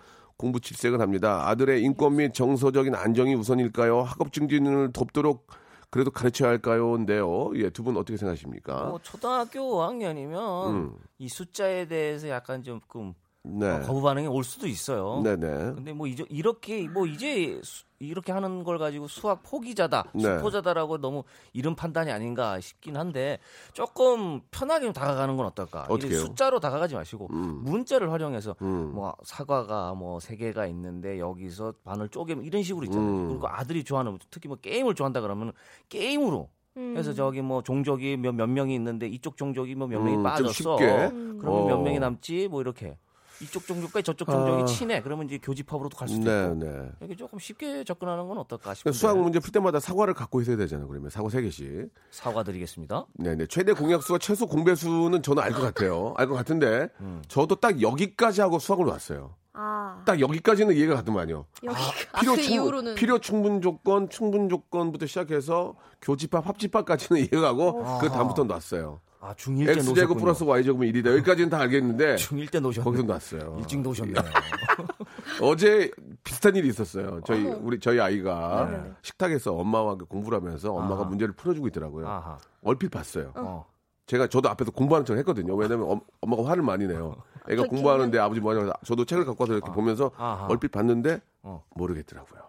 공부 0.43 0.59
칠색을 0.59 1.01
합니다. 1.01 1.49
아들의 1.49 1.83
인권 1.85 2.17
및 2.17 2.35
정서적인 2.35 2.97
안정이 2.97 3.37
우선일까요? 3.37 4.03
학업 4.03 4.33
증진을 4.33 4.93
돕도록 4.93 5.47
그래도 5.89 6.11
가르쳐야 6.11 6.49
할까요?인데요. 6.51 7.53
예, 7.55 7.71
두 7.71 7.85
분 7.85 7.97
어떻게 7.97 8.17
생각하십니까? 8.17 8.87
뭐 8.87 8.99
초등학교 9.01 9.61
5학년이면 9.61 10.71
음. 10.71 10.95
이 11.19 11.29
숫자에 11.29 11.87
대해서 11.87 12.29
약간 12.29 12.65
조금 12.65 13.15
네, 13.45 13.69
어, 13.69 13.81
거부 13.81 14.01
반응이 14.03 14.29
올 14.29 14.45
수도 14.45 14.69
있어요. 14.69 15.21
네네. 15.25 15.49
근데 15.75 15.93
뭐 15.93 16.07
이제 16.07 16.25
이렇게 16.29 16.87
뭐 16.89 17.07
이제 17.07 17.61
수- 17.65 17.85
이렇게 17.99 18.31
하는 18.31 18.63
걸 18.63 18.79
가지고 18.79 19.09
수학 19.09 19.43
포기자다, 19.43 20.05
네. 20.15 20.23
수포자다라고 20.23 20.99
너무 20.99 21.25
이런 21.53 21.75
판단이 21.75 22.11
아닌가 22.13 22.61
싶긴 22.61 22.97
한데 22.97 23.39
조금 23.73 24.41
편하게 24.53 24.85
좀 24.87 24.93
다가가는 24.93 25.37
건 25.37 25.47
어떨까? 25.47 25.87
이렇게 25.91 26.15
숫자로 26.15 26.61
다가가지 26.61 26.95
마시고 26.95 27.29
음. 27.33 27.63
문자를 27.65 28.13
활용해서 28.13 28.55
음. 28.63 28.93
뭐 28.95 29.15
사과가 29.25 29.95
뭐 29.95 30.19
세 30.21 30.37
개가 30.37 30.67
있는데 30.69 31.19
여기서 31.19 31.75
반을 31.85 32.09
쪼개면 32.11 32.45
이런 32.45 32.63
식으로 32.63 32.85
있잖아요. 32.85 33.09
음. 33.11 33.29
그리고 33.29 33.49
아들이 33.49 33.83
좋아하는 33.83 34.19
특히 34.31 34.47
뭐 34.49 34.57
게임을 34.59 34.95
좋아한다 34.95 35.21
그러면 35.21 35.53
게임으로 35.89 36.49
음. 36.77 36.93
그래서 36.95 37.13
저기 37.13 37.43
뭐 37.43 37.63
종족이 37.63 38.17
몇, 38.19 38.33
몇 38.35 38.47
명이 38.49 38.73
있는데 38.77 39.09
이쪽 39.09 39.37
종족이 39.37 39.75
뭐 39.75 39.89
몇 39.89 39.99
명이 40.01 40.13
음, 40.13 40.17
좀 40.19 40.23
빠졌어. 40.23 40.53
쉽게. 40.53 40.85
음. 41.13 41.39
그러면 41.41 41.67
몇 41.67 41.75
어. 41.75 41.83
명이 41.83 41.99
남지 41.99 42.49
뭐 42.49 42.61
이렇게 42.61 42.97
이쪽 43.41 43.67
종족과 43.67 44.03
저쪽 44.03 44.27
종족이 44.27 44.63
아. 44.63 44.67
친해. 44.67 45.03
그러면 45.03 45.27
이제 45.27 45.39
교집합으로도 45.39 45.97
갈 45.97 46.09
수도 46.09 46.25
네, 46.25 46.43
있고. 46.45 46.55
네. 46.65 46.91
이렇게 47.01 47.17
조금 47.17 47.39
쉽게 47.39 47.85
접근하는 47.85 48.29
건 48.29 48.39
어떨까 48.39 48.63
그러니까 48.63 48.75
싶은데. 48.75 48.99
수학 48.99 49.19
문제 49.19 49.39
풀 49.41 49.51
때마다 49.53 49.81
사과를 49.81 50.15
갖고 50.15 50.41
있어야 50.41 50.57
되잖아요. 50.57 50.87
그러면 50.89 51.11
사과 51.11 51.29
세 51.29 51.43
개씩. 51.43 51.91
사과 52.11 52.43
드리겠습니다. 52.43 53.07
네 53.15 53.35
네. 53.35 53.47
최대 53.47 53.73
공약수와 53.73 54.19
최소 54.19 54.47
공배수는 54.47 55.23
저는 55.23 55.43
알 55.43 55.53
것 55.53 55.61
같아요. 55.63 56.15
알 56.17 56.29
것 56.29 56.35
같은데 56.35 56.89
음. 57.01 57.23
저도 57.29 57.57
딱 57.57 57.81
여기까지 57.83 58.41
하고 58.41 58.59
수학을 58.59 58.87
놨어요. 58.87 59.35
아. 59.55 60.03
딱 60.07 60.19
여기까지는 60.19 60.75
이해가 60.75 60.95
가더만요. 60.97 61.45
여기 61.65 61.77
아, 62.13 62.21
필요 62.21 62.33
그 62.35 62.41
충분, 62.43 62.55
이후로는 62.55 62.95
필요 62.95 63.19
충분 63.19 63.61
조건, 63.61 64.09
충분 64.09 64.49
조건부터 64.49 65.05
시작해서 65.07 65.75
교집합, 66.01 66.47
합집합까지는 66.49 67.21
이해가고 67.31 67.99
그 68.01 68.09
다음부터 68.09 68.45
놨어요. 68.45 69.01
아, 69.25 69.33
중1 69.35 69.67
때 69.67 69.71
X제곱 69.73 69.87
놓으셨군요. 69.95 70.21
플러스 70.21 70.43
Y제곱은 70.45 70.89
1이다. 70.89 71.07
여기까지는 71.13 71.49
다 71.49 71.61
알겠는데 71.61 72.17
중1 72.27 72.51
때 72.51 72.59
놓으셨네. 72.59 72.85
거기서 72.85 73.03
놨어요. 73.05 73.57
일찍 73.61 73.81
놓으셨네요. 73.81 74.17
어제 75.41 75.91
비슷한 76.25 76.57
일이 76.57 76.69
있었어요. 76.69 77.21
저희 77.25 77.47
어머. 77.47 77.59
우리 77.63 77.79
저희 77.79 78.01
아이가 78.01 78.69
네네. 78.69 78.93
식탁에서 79.03 79.55
엄마와 79.55 79.95
그 79.95 80.07
공부를 80.07 80.39
하면서 80.39 80.73
엄마가 80.73 81.03
아하. 81.03 81.05
문제를 81.05 81.35
풀어주고 81.35 81.69
있더라고요. 81.69 82.09
아하. 82.09 82.37
얼핏 82.65 82.91
봤어요. 82.91 83.33
어. 83.37 83.65
제가 84.07 84.27
저도 84.27 84.49
앞에서 84.49 84.73
공부하는 84.73 85.07
척 85.07 85.17
했거든요. 85.19 85.55
왜냐면 85.55 85.89
엄, 85.89 86.01
엄마가 86.21 86.49
화를 86.51 86.65
많이 86.65 86.89
내요. 86.89 87.15
애가 87.49 87.63
저 87.63 87.69
공부하는데 87.69 88.19
아버지 88.19 88.41
뭐냐고 88.41 88.73
저도 88.85 89.05
책을 89.05 89.25
갖고 89.25 89.45
와서 89.45 89.53
이렇게 89.53 89.71
보면서 89.71 90.11
아하. 90.17 90.47
얼핏 90.49 90.73
봤는데 90.73 91.21
어. 91.43 91.63
모르겠더라고요. 91.77 92.41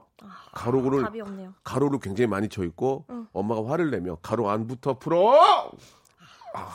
가로를 0.53 1.05
없네요. 1.21 1.53
가로를 1.63 1.99
굉장히 1.99 2.27
많이 2.27 2.49
쳐 2.49 2.63
있고 2.63 3.05
엄마가 3.31 3.69
화를 3.69 3.91
내며 3.91 4.17
가로 4.23 4.49
안부터 4.49 4.97
풀어. 4.97 5.71
아, 6.53 6.73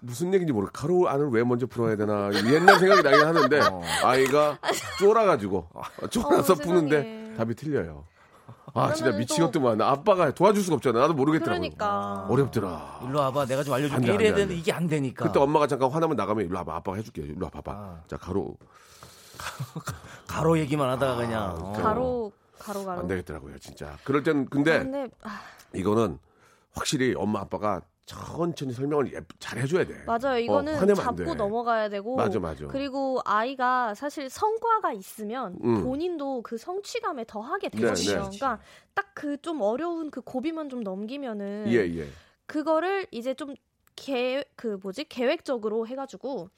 무슨 0.00 0.28
얘기인지 0.34 0.52
모르. 0.52 0.68
가로 0.72 1.08
안을 1.08 1.30
왜 1.30 1.44
먼저 1.44 1.66
풀어야 1.66 1.96
되나 1.96 2.30
옛날 2.52 2.78
생각이 2.78 3.02
나긴 3.02 3.24
하는데 3.26 3.60
아이가 4.04 4.58
쫄아가지고 4.98 5.68
쫄아서 6.10 6.52
어, 6.54 6.56
푸는데. 6.56 7.34
답이 7.36 7.54
틀려요. 7.54 8.04
아 8.74 8.92
진짜 8.92 9.12
미치겠더만. 9.12 9.80
아빠가 9.80 10.30
도와줄 10.32 10.62
수가 10.62 10.76
없잖아. 10.76 11.00
나도 11.00 11.14
모르겠더라고. 11.14 11.58
그러니까. 11.60 12.26
어렵더라. 12.28 13.00
일로 13.06 13.18
와봐. 13.20 13.46
내가 13.46 13.62
좀안 13.62 13.80
알려줄게. 13.80 14.04
돼, 14.06 14.12
안 14.12 14.18
돼, 14.18 14.24
이래야. 14.24 14.34
되는데 14.34 14.54
이게 14.56 14.72
안 14.72 14.86
되니까. 14.86 15.26
그때 15.26 15.38
엄마가 15.38 15.66
잠깐 15.66 15.90
화나면 15.90 16.16
나가면 16.16 16.46
일로 16.46 16.56
와봐. 16.58 16.76
아빠가 16.76 16.96
해줄게. 16.96 17.22
일로 17.22 17.44
와봐봐. 17.46 17.72
아. 17.72 18.00
자 18.08 18.16
가로 18.16 18.56
가로 20.26 20.58
얘기만 20.58 20.88
하다가 20.90 21.16
그냥. 21.16 21.42
아, 21.42 21.52
어. 21.52 21.72
가로 21.72 22.32
가로 22.58 22.84
가로. 22.84 23.00
안 23.00 23.06
되겠더라고요. 23.08 23.58
진짜. 23.58 23.96
그럴 24.04 24.22
때는 24.22 24.46
근데 24.48 24.78
근데 24.78 25.08
아, 25.22 25.40
이거는 25.74 26.18
확실히 26.74 27.14
엄마 27.16 27.40
아빠가 27.40 27.80
천천히 28.04 28.72
설명을 28.72 29.12
예- 29.14 29.20
잘 29.38 29.58
해줘야 29.58 29.84
돼. 29.86 29.94
맞아요. 30.06 30.38
이거는 30.38 30.74
어, 30.74 30.78
화내면 30.78 30.98
안 31.00 31.04
잡고 31.16 31.24
돼. 31.24 31.34
넘어가야 31.34 31.88
되고. 31.88 32.16
맞아, 32.16 32.38
맞아. 32.40 32.66
그리고 32.66 33.20
아이가 33.24 33.94
사실 33.94 34.28
성과가 34.28 34.92
있으면 34.92 35.56
음. 35.62 35.82
본인도 35.84 36.42
그 36.42 36.58
성취감에 36.58 37.24
더하게 37.26 37.68
네, 37.68 37.78
되거든요. 37.78 38.10
네. 38.10 38.14
그러니까 38.20 38.58
딱 38.94 39.12
그 39.14 39.36
좀 39.40 39.60
어려운 39.62 40.10
그 40.10 40.20
고비만 40.20 40.68
좀 40.68 40.80
넘기면은 40.82 41.66
예 41.68 41.76
예. 41.78 42.08
그거를 42.46 43.06
이제 43.10 43.34
좀 43.34 43.54
계 43.94 44.42
그 44.56 44.78
뭐지 44.82 45.04
계획적으로 45.04 45.86
해가지고 45.86 46.48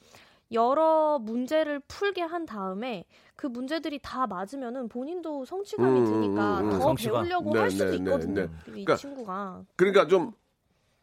여러 0.53 1.19
문제를 1.19 1.79
풀게 1.81 2.21
한 2.21 2.45
다음에 2.45 3.03
그 3.35 3.45
문제들이 3.45 3.99
다 4.01 4.25
맞으면은 4.25 4.87
본인도 4.87 5.43
성취감이 5.43 5.99
음, 5.99 6.05
드니까 6.05 6.59
음, 6.61 6.65
음, 6.67 6.69
더 6.71 6.79
성취감. 6.79 7.23
배우려고 7.23 7.51
네, 7.53 7.59
할 7.59 7.71
수도 7.71 7.85
네, 7.85 7.91
네, 7.91 7.97
있거든요. 7.97 8.33
네. 8.41 8.43
이 8.45 8.63
그러니까 8.63 8.95
친구가. 8.95 9.63
그러니까 9.75 10.07
좀 10.07 10.31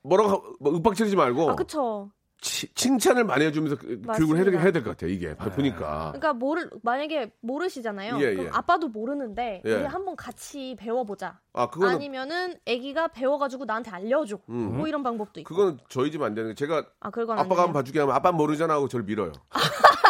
뭐라고 0.03 0.31
하- 0.31 0.43
뭐 0.61 0.73
윽박지르지 0.75 1.17
말고 1.17 1.51
아 1.51 1.55
그쵸. 1.57 2.11
치- 2.41 2.75
칭찬을 2.75 3.23
많이 3.23 3.45
해주면서 3.45 3.77
그- 3.77 3.87
교육을 4.03 4.35
해야, 4.37 4.45
맞습니다. 4.45 4.59
해야 4.63 4.73
될 4.73 4.83
것 4.83 4.91
같아 4.91 5.07
이게 5.07 5.33
보니까. 5.37 6.09
그러니까 6.13 6.33
모를 6.33 6.69
만약에 6.83 7.31
모르시잖아요. 7.41 8.19
예, 8.21 8.33
그럼 8.35 8.47
예. 8.47 8.51
아빠도 8.53 8.89
모르는데 8.89 9.63
예. 9.65 9.75
우리 9.75 9.85
한번 9.85 10.17
같이 10.17 10.75
배워보자. 10.77 11.39
아 11.53 11.71
그거는 11.71 11.95
아니면은 11.95 12.57
아기가 12.69 13.09
배워가지고 13.09 13.65
나한테 13.67 13.93
알려줘. 13.93 14.41
음. 14.49 14.77
뭐 14.77 14.89
이런 14.89 15.05
방법도 15.05 15.39
있고. 15.41 15.55
그거는 15.55 15.79
저희 15.89 16.11
집 16.11 16.21
안 16.21 16.35
되는 16.35 16.51
게 16.51 16.55
제가 16.57 16.85
아 16.99 17.11
그건 17.11 17.39
아빠가 17.39 17.63
한번. 17.63 17.75
봐주게 17.75 18.01
하면 18.01 18.13
아빠는 18.17 18.37
모르잖아 18.37 18.75
하고 18.75 18.89
저를 18.89 19.05
밀어요. 19.05 19.31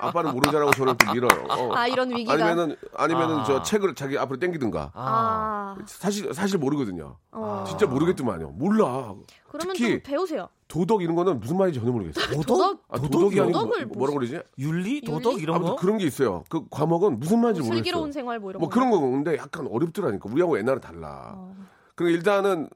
아빠는 0.00 0.32
모르잖아 0.32 0.60
하고 0.62 0.72
저를 0.72 0.94
또 0.96 1.12
밀어요. 1.12 1.44
어. 1.48 1.74
아 1.74 1.86
이런 1.86 2.10
위기가. 2.10 2.32
아니면은 2.32 2.76
아니면은 2.94 3.36
아. 3.40 3.44
저 3.44 3.62
책을 3.62 3.94
자기 3.94 4.18
앞으로 4.18 4.38
땡기든가. 4.38 4.92
아, 4.94 5.76
사실 5.86 6.32
사실 6.34 6.58
모르거든요. 6.58 7.16
어. 7.32 7.64
진짜 7.66 7.86
모르겠더만요. 7.86 8.50
몰라. 8.56 9.14
그러면 9.48 9.74
특히 9.76 9.90
좀 9.90 10.00
배우세요. 10.02 10.48
도덕 10.68 11.02
이런 11.02 11.14
거는 11.14 11.38
무슨 11.40 11.58
말인지 11.58 11.80
전혀 11.80 11.92
모르겠어요. 11.92 12.24
도덕? 12.42 12.82
아, 12.88 12.98
도덕이 12.98 13.38
아니고 13.40 13.58
도덕을 13.58 13.86
뭐, 13.86 13.96
뭐라 13.98 14.14
그러지? 14.14 14.40
윤리, 14.58 15.02
도덕 15.02 15.32
윤리? 15.34 15.42
이런 15.42 15.56
아무튼 15.56 15.74
거. 15.74 15.80
그런 15.80 15.98
게 15.98 16.06
있어요. 16.06 16.44
그 16.48 16.64
과목은 16.70 17.20
무슨 17.20 17.40
말인지 17.40 17.60
모르겠어요. 17.60 17.76
슬기로운 17.76 18.12
생활 18.12 18.38
뭐 18.38 18.50
이런 18.50 18.60
뭐 18.60 18.68
거. 18.70 18.74
그런 18.74 18.90
거 18.90 18.98
근데 19.00 19.36
약간 19.36 19.66
어렵더라니까. 19.70 20.30
우리하고 20.30 20.58
옛날에 20.58 20.80
달라. 20.80 21.34
어, 21.36 21.54
그 21.94 22.08
일단은 22.08 22.70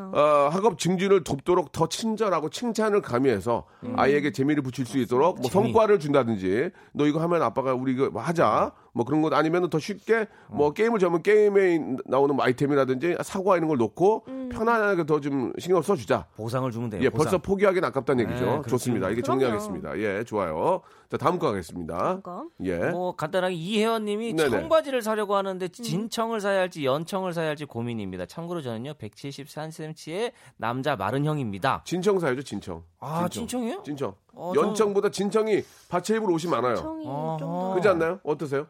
어, 0.00 0.48
학업 0.50 0.78
증진을 0.78 1.24
돕도록 1.24 1.72
더 1.72 1.88
친절하고 1.88 2.50
칭찬을 2.50 3.00
가미해서 3.02 3.64
아이에게 3.96 4.32
재미를 4.32 4.62
붙일 4.62 4.86
수 4.86 4.98
있도록 4.98 5.40
뭐 5.40 5.50
재미. 5.50 5.66
성과를 5.72 5.98
준다든지 5.98 6.70
너 6.92 7.06
이거 7.06 7.20
하면 7.20 7.42
아빠가 7.42 7.74
우리 7.74 7.92
이거 7.92 8.10
뭐 8.10 8.22
하자 8.22 8.72
뭐 8.94 9.04
그런 9.04 9.20
것 9.22 9.32
아니면 9.34 9.68
더 9.68 9.78
쉽게 9.78 10.28
뭐 10.48 10.72
게임을 10.72 11.00
잡으면 11.00 11.22
게임에 11.22 11.96
나오는 12.06 12.34
뭐 12.34 12.44
아이템이라든지 12.44 13.16
사과 13.24 13.56
이런 13.56 13.68
걸 13.68 13.76
놓고 13.76 14.24
편안하게 14.52 15.04
더 15.04 15.20
좀 15.24 15.52
신경 15.58 15.78
을 15.78 15.82
써주자. 15.82 16.26
보상을 16.36 16.70
주면 16.70 16.90
돼요. 16.90 17.02
예, 17.02 17.08
보상. 17.08 17.24
벌써 17.24 17.38
포기하기는 17.38 17.88
아깝다는 17.88 18.28
얘기죠. 18.28 18.44
네. 18.44 18.62
좋습니다. 18.68 19.10
이게 19.10 19.20
그럼요. 19.22 19.40
정리하겠습니다. 19.40 19.98
예, 19.98 20.22
좋아요. 20.24 20.82
자, 21.10 21.16
다음 21.16 21.38
거 21.38 21.48
가겠습니다. 21.48 22.16
그거. 22.16 22.46
예. 22.62 22.76
뭐 22.90 23.16
간단하게 23.16 23.54
이혜원님이 23.54 24.34
네네. 24.34 24.50
청바지를 24.50 25.02
사려고 25.02 25.34
음. 25.34 25.38
하는데 25.38 25.66
진청을 25.68 26.40
사야 26.40 26.60
할지 26.60 26.84
연청을 26.84 27.32
사야 27.32 27.48
할지 27.48 27.64
고민입니다. 27.64 28.26
참고로 28.26 28.60
저는요 28.62 28.94
173cm의 28.94 30.32
남자 30.56 30.94
마른 30.96 31.24
형입니다. 31.24 31.82
진청 31.84 32.18
사야죠, 32.18 32.42
진청. 32.42 32.82
아 33.00 33.28
진청 33.28 33.64
이요? 33.64 33.82
진청. 33.84 34.14
어, 34.34 34.52
연청보다 34.54 35.10
진청이 35.10 35.62
받쳐 35.88 36.16
입을 36.16 36.30
옷이 36.30 36.50
많아요. 36.50 36.76
청이 36.76 37.06
어허. 37.06 37.36
좀더 37.38 37.70
그렇지 37.70 37.88
않나요? 37.88 38.20
어떠세요? 38.24 38.66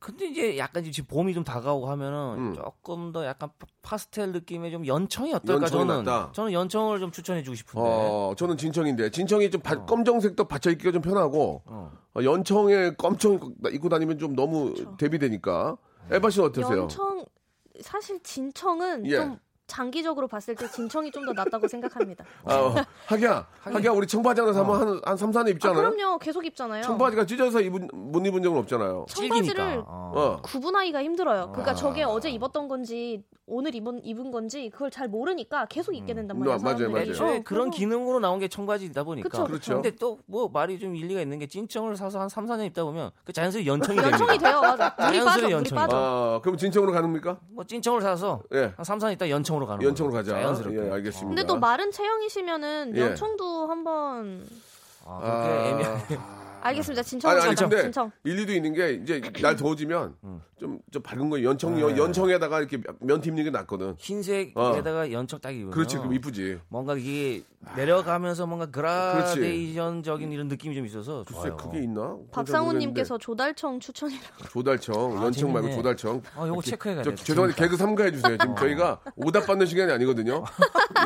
근데 0.00 0.26
이제 0.28 0.56
약간 0.56 0.82
지금 0.90 1.06
봄이 1.14 1.34
좀 1.34 1.44
다가오고 1.44 1.86
하면은 1.90 2.38
음. 2.38 2.54
조금 2.54 3.12
더 3.12 3.26
약간 3.26 3.50
파- 3.58 3.66
파스텔 3.82 4.32
느낌의 4.32 4.72
좀 4.72 4.86
연청이 4.86 5.32
어떨까 5.34 5.62
연청이 5.64 5.86
저는 5.86 6.04
낫다. 6.04 6.32
저는 6.32 6.52
연청을 6.52 7.00
좀 7.00 7.12
추천해주고 7.12 7.54
싶은데. 7.54 7.86
어, 7.86 8.34
저는 8.36 8.56
진청인데 8.56 9.10
진청이 9.10 9.50
좀 9.50 9.60
바- 9.60 9.84
검정색도 9.84 10.44
받쳐 10.44 10.70
입기가 10.70 10.90
좀 10.90 11.02
편하고 11.02 11.62
어. 11.66 11.92
어, 12.16 12.24
연청에 12.24 12.94
검청 12.96 13.38
입고 13.70 13.90
다니면 13.90 14.18
좀 14.18 14.34
너무 14.34 14.72
대비되니까. 14.96 15.76
에바 16.10 16.30
씨는 16.30 16.48
어떠세요? 16.48 16.78
연청 16.78 17.26
사실 17.82 18.22
진청은 18.22 19.04
예. 19.06 19.16
좀 19.16 19.38
장기적으로 19.70 20.26
봤을 20.28 20.54
때 20.54 20.68
진청이 20.68 21.10
좀 21.12 21.20
더 21.24 21.32
낫다고 21.32 21.68
생각합니다. 21.68 22.24
아, 22.44 22.54
어, 22.54 22.74
하기야, 23.06 23.46
하기야 23.60 23.92
우리 23.92 24.06
청바지 24.06 24.40
하나 24.40 24.52
사면 24.52 24.80
한, 24.80 25.00
한 25.04 25.16
3, 25.16 25.30
4년 25.32 25.46
아, 25.46 25.50
입잖아요. 25.50 25.90
그럼요. 25.90 26.18
계속 26.18 26.44
입잖아요. 26.46 26.82
청바지가 26.82 27.26
찢어서 27.26 27.60
입은, 27.60 27.88
못 27.92 28.26
입은 28.26 28.42
적은 28.42 28.58
없잖아요. 28.60 29.06
청바지를. 29.08 29.82
어. 29.86 30.12
어. 30.14 30.40
구분하기가 30.42 31.02
힘들어요. 31.02 31.48
그러니까 31.52 31.72
아. 31.72 31.74
저게 31.74 32.02
어제 32.02 32.30
입었던 32.30 32.68
건지 32.68 33.22
오늘 33.50 33.74
입은 33.74 34.04
입은 34.04 34.30
건지 34.30 34.70
그걸 34.72 34.90
잘 34.90 35.08
모르니까 35.08 35.66
계속 35.66 35.94
입게 35.94 36.14
된단 36.14 36.36
음. 36.36 36.40
말이에요. 36.40 36.58
맞아요, 36.58 36.76
사람들이. 36.78 36.92
맞아요. 36.92 37.10
애초에 37.10 37.38
어, 37.38 37.42
그런 37.44 37.70
기능으로 37.70 38.20
나온 38.20 38.38
게 38.38 38.48
청바지이다 38.48 39.02
보니까. 39.04 39.28
그쵸, 39.28 39.44
그렇죠. 39.44 39.74
근데 39.74 39.90
또 39.96 40.18
뭐 40.26 40.48
말이 40.48 40.78
좀 40.78 40.94
일리가 40.94 41.20
있는 41.20 41.38
게 41.40 41.46
찐청을 41.48 41.96
사서 41.96 42.20
한 42.20 42.28
3, 42.28 42.46
4년 42.46 42.64
입다 42.66 42.84
보면 42.84 43.10
그 43.24 43.32
자연스레 43.32 43.66
연청이 43.66 43.96
됩니다. 43.98 44.18
연청이 44.20 44.38
돼요. 44.38 44.60
맞아. 44.60 44.94
자연스레 44.96 45.50
연청이. 45.50 45.76
빠져. 45.78 45.96
아, 45.96 46.40
그럼 46.40 46.56
진청으로 46.56 46.92
가능합니까? 46.92 47.38
뭐 47.50 47.64
찐청을 47.64 48.00
사서 48.00 48.42
예. 48.54 48.72
한 48.76 48.84
3, 48.84 48.98
4년 48.98 49.12
있다 49.14 49.28
연청으로 49.28 49.66
가는 49.66 49.82
연청으로 49.84 50.12
거예요. 50.12 50.24
가자. 50.24 50.40
자연스럽게. 50.40 50.86
예, 50.86 50.90
알겠습니다. 50.92 51.28
근데 51.28 51.42
또 51.44 51.58
마른 51.58 51.90
체형이시면은 51.90 52.92
예. 52.96 53.00
연청도 53.00 53.66
한번 53.66 54.46
아, 55.04 55.18
그렇게 55.20 55.68
애매하게. 55.70 56.18
알겠습니다. 56.62 57.02
진청 57.02 57.30
아니, 57.30 57.40
아니, 57.40 57.54
근데 57.54 57.82
진청. 57.82 58.10
일리도 58.22 58.52
있는 58.52 58.74
게 58.74 58.92
이제 58.92 59.20
날 59.40 59.56
더워지면 59.56 60.14
음. 60.24 60.42
좀, 60.58 60.78
좀 60.90 61.02
밝은 61.02 61.30
거 61.30 61.42
연청, 61.42 61.74
네. 61.74 61.80
연청에다가 61.80 62.58
이렇게 62.58 62.78
면티 63.00 63.30
입는 63.30 63.44
게 63.44 63.50
낫거든. 63.50 63.94
흰색에다가 63.98 65.10
연청 65.12 65.40
딱 65.40 65.50
입으면 65.52 65.68
어. 65.68 65.70
그렇지, 65.74 65.96
그럼 65.96 66.12
이쁘지. 66.12 66.60
뭔가 66.68 66.96
이게 66.96 67.42
내려가면서 67.76 68.46
뭔가 68.46 68.66
그라데이션적인 68.66 70.32
이런 70.32 70.48
느낌이 70.48 70.74
좀 70.74 70.86
있어서 70.86 71.24
글쎄, 71.26 71.40
좋아요. 71.42 71.56
그게 71.58 71.82
있나? 71.82 72.16
박상우님께서 72.32 73.18
조달청 73.18 73.78
추천이라고. 73.80 74.44
조달청, 74.50 75.18
아, 75.18 75.24
연청 75.24 75.52
말고. 75.52 75.70
조달청. 75.70 76.22
아, 76.36 76.46
요거 76.48 76.62
체크해야 76.62 77.02
저, 77.02 77.10
돼. 77.10 77.16
죄송한데 77.16 77.56
개그 77.56 77.76
삼가해 77.76 78.12
주세요. 78.12 78.36
지금 78.38 78.56
저희가 78.56 79.00
오답 79.16 79.46
받는 79.46 79.66
시간이 79.66 79.92
아니거든요. 79.92 80.42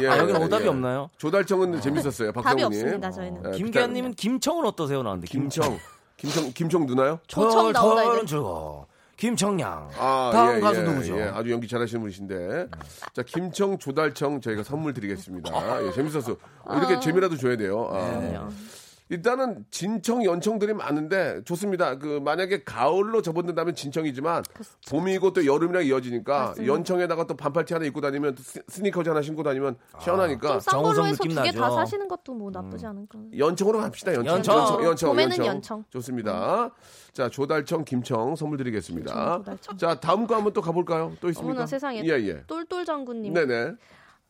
예, 0.01 0.07
아, 0.09 0.19
여기는 0.19 0.40
예, 0.40 0.45
오답이 0.45 0.64
예. 0.64 0.69
없나요? 0.69 1.11
조달청은 1.19 1.81
재밌었어요. 1.81 2.33
답이 2.33 2.45
박상우님. 2.45 2.67
없습니다. 2.67 3.11
저희는. 3.11 3.43
예, 3.53 3.57
김기아님은 3.59 4.12
김청은 4.14 4.64
어떠세요? 4.64 5.03
나왔는데 5.03 5.27
김청, 5.29 5.79
김청, 6.17 6.53
김청 6.55 6.87
누나요? 6.87 7.19
조청. 7.27 7.73
털은 7.73 8.27
즐거. 8.27 8.87
김청량. 9.16 9.90
아, 9.98 10.31
다음 10.33 10.57
예, 10.57 10.61
가수 10.61 10.81
예, 10.81 10.85
누구죠? 10.85 11.18
예, 11.18 11.22
아주 11.24 11.50
연기 11.50 11.68
잘하시는 11.68 12.00
분이신데. 12.00 12.68
자, 13.12 13.22
김청, 13.22 13.79
조달청 13.79 14.40
저희가 14.40 14.62
선물 14.64 14.92
드리겠습니다. 14.94 15.87
예, 15.87 15.92
재밌었어. 15.92 16.37
이렇게 16.70 17.00
재미라도 17.00 17.37
줘야 17.37 17.57
돼요. 17.57 17.88
아. 17.92 18.50
일단은 19.11 19.67
진청, 19.71 20.25
연청들이 20.25 20.73
많은데 20.73 21.43
좋습니다. 21.45 21.99
그 21.99 22.21
만약에 22.25 22.64
가을로 22.64 23.21
접어든다면 23.21 23.75
진청이지만 23.75 24.43
봄이고 24.88 25.35
또 25.35 25.45
여름이랑 25.45 25.85
이어지니까 25.85 26.38
맞습니다. 26.49 26.73
연청에다가 26.73 27.27
또 27.27 27.37
반팔티 27.37 27.75
하나 27.75 27.85
입고 27.85 28.01
다니면 28.01 28.35
스- 28.38 28.62
스니커즈 28.67 29.11
하나 29.11 29.21
신고 29.21 29.43
다니면 29.43 29.77
시원하니까 30.01 30.53
좀싼 30.55 30.73
걸로 30.83 30.95
정우성 30.95 31.07
해서 31.07 31.23
느낌 31.23 31.37
두개다 31.37 31.61
나죠. 31.61 31.75
사시는 31.77 32.09
것도 32.09 32.33
뭐 32.33 32.51
나쁘지 32.51 32.87
않을까. 32.87 33.19
연청으로 33.37 33.79
갑시다. 33.81 34.14
연청. 34.14 34.37
연청. 34.37 34.57
연청. 34.59 34.85
연청. 34.85 35.09
봄에는 35.11 35.31
연청. 35.37 35.47
연청. 35.55 35.85
좋습니다. 35.90 36.71
자, 37.12 37.29
조달청, 37.29 37.85
김청 37.85 38.35
선물 38.37 38.57
드리겠습니다. 38.57 39.12
김청, 39.12 39.45
조달청. 39.45 39.77
자, 39.77 40.01
다음 40.01 40.27
거 40.27 40.35
한번 40.35 40.55
또 40.55 40.62
가볼까요? 40.62 41.12
또 41.21 41.29
있습니까? 41.29 41.53
어머나 41.53 41.67
세상에. 41.67 42.03
예, 42.05 42.09
예. 42.27 42.43
똘똘 42.47 42.87
장군님. 42.87 43.35
네네. 43.35 43.75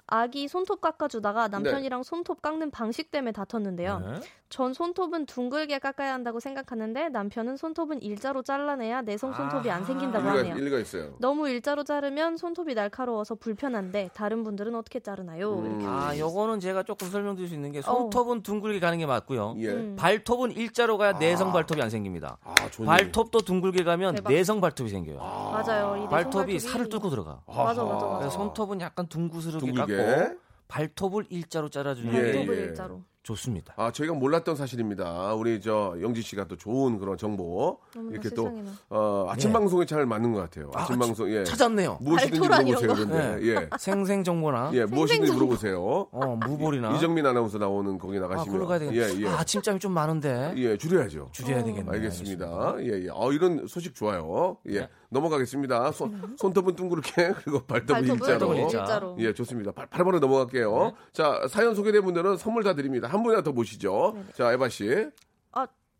아기 0.07 0.49
손톱 0.49 0.83
깎아주다가 0.83 1.49
남편이랑 1.49 2.03
손톱 2.03 2.43
깎는 2.43 2.71
방식 2.71 3.11
때문에 3.11 3.33
다퉜는데요. 3.33 4.01
네. 4.01 4.21
전 4.55 4.73
손톱은 4.73 5.27
둥글게 5.27 5.81
깎아야 5.81 6.15
한다고 6.15 6.39
생각하는데 6.39 7.09
남편은 7.09 7.57
손톱은 7.57 8.01
일자로 8.03 8.43
잘라내야 8.43 9.03
내성 9.03 9.35
손톱이 9.35 9.69
안 9.69 9.85
생긴다고 9.85 10.25
일리가, 10.25 10.39
하네요. 10.39 10.55
일리가 10.55 10.79
있어요. 10.79 11.15
너무 11.19 11.49
일자로 11.49 11.83
자르면 11.83 12.37
손톱이 12.37 12.75
날카로워서 12.75 13.35
불편한데 13.35 14.11
다른 14.15 14.45
분들은 14.45 14.77
어떻게 14.77 15.01
자르나요? 15.01 15.59
음. 15.59 15.67
이렇게. 15.67 15.87
아, 15.87 16.17
요거는 16.17 16.61
제가 16.61 16.85
조금 16.85 17.09
설명드릴 17.09 17.49
수 17.49 17.55
있는 17.57 17.73
게 17.73 17.83
손톱은 17.83 18.45
둥글게 18.45 18.79
가는 18.79 18.97
게 18.97 19.07
맞고요. 19.07 19.57
예. 19.59 19.71
음. 19.71 19.97
발톱은 19.99 20.53
일자로 20.53 20.99
가야 20.99 21.15
내성 21.19 21.53
발톱이 21.53 21.83
안 21.83 21.91
생깁니다. 21.91 22.39
아. 22.45 22.55
발톱도 22.85 23.41
둥글게 23.41 23.83
가면 23.83 24.15
대박. 24.15 24.33
내성 24.33 24.61
발톱이 24.61 24.89
생겨요. 24.89 25.19
맞아요. 25.19 25.97
이 25.97 26.01
내성 26.03 26.11
발톱이 26.11 26.61
살을 26.61 26.89
뚫고 26.91 27.11
들어가. 27.11 27.41
맞아 27.49 27.83
맞아 27.83 28.07
맞아. 28.07 28.19
그래서 28.19 28.31
손톱은 28.31 28.81
약간 28.83 29.09
둥구스럽게 29.09 29.67
둥글게. 29.67 29.97
깎고 29.97 30.39
발톱을 30.69 31.27
일자로 31.31 31.71
잘라주는 31.71 32.15
예, 32.15 32.17
게 32.17 32.33
발톱을 32.35 32.57
예. 32.57 32.63
일자로. 32.67 33.03
좋습니다. 33.25 33.73
아, 33.77 33.91
저희가 33.91 34.15
몰랐던 34.15 34.55
사실입니다. 34.55 35.33
우리 35.35 35.59
저 35.61 35.97
영지 36.03 36.21
씨가 36.21 36.45
또 36.47 36.57
좋은 36.57 36.99
그런 36.99 37.17
정보 37.17 37.79
이렇게 38.11 38.29
또. 38.29 38.53
어, 38.91 39.27
아침 39.31 39.49
네. 39.51 39.55
방송에 39.55 39.87
잘 39.87 40.05
맞는 40.05 40.33
것 40.33 40.41
같아요. 40.41 40.71
아침 40.75 40.97
아, 40.97 40.99
방송 41.07 41.31
예. 41.31 41.43
찾았네요. 41.43 41.99
무엇이든지 42.03 42.39
물어보세요. 42.39 42.89
거. 42.89 42.95
그런데 42.95 43.47
예. 43.49 43.69
생생 43.79 44.23
정보나 44.23 44.71
예, 44.75 44.85
무엇이든지 44.85 45.29
생생정보. 45.29 45.45
물어보세요. 45.45 46.09
어, 46.13 46.37
무볼이나 46.47 46.95
이정민 46.97 47.25
아나운서 47.25 47.57
나오는 47.57 47.97
거기 47.99 48.19
아, 48.19 48.21
나가시면 48.21 48.69
되겠네. 48.79 48.95
예, 48.97 49.23
예. 49.23 49.29
아, 49.29 49.39
아침잠이 49.41 49.79
좀 49.81 49.93
많은데. 49.93 50.53
예, 50.57 50.77
줄여야죠. 50.77 51.31
줄여야 51.33 51.65
되겠네. 51.65 51.91
알겠습니다. 51.93 52.75
예, 52.81 53.05
예. 53.05 53.09
어, 53.11 53.33
이런 53.33 53.67
소식 53.67 53.95
좋아요. 53.95 54.59
예. 54.69 54.81
네. 54.81 54.89
넘어가겠습니다. 55.09 55.93
손, 55.93 56.35
손톱은 56.37 56.75
둥그렇게 56.75 57.33
그리고 57.45 57.61
발톱은 57.61 58.07
발톱은 58.07 58.15
일자로. 58.17 58.55
일자. 58.55 58.81
일자로. 58.81 59.17
예, 59.21 59.33
좋습니다. 59.33 59.71
8번으로 59.73 60.19
넘어갈게요. 60.19 60.93
자, 61.13 61.41
사연 61.49 61.75
소개된 61.75 62.05
분들은 62.05 62.37
선물 62.37 62.65
다 62.65 62.75
드립니다. 62.75 63.09
한 63.15 63.23
분이나 63.23 63.43
더 63.43 63.53
모시죠. 63.53 64.17
자, 64.35 64.53
에바 64.53 64.69
씨. 64.69 65.09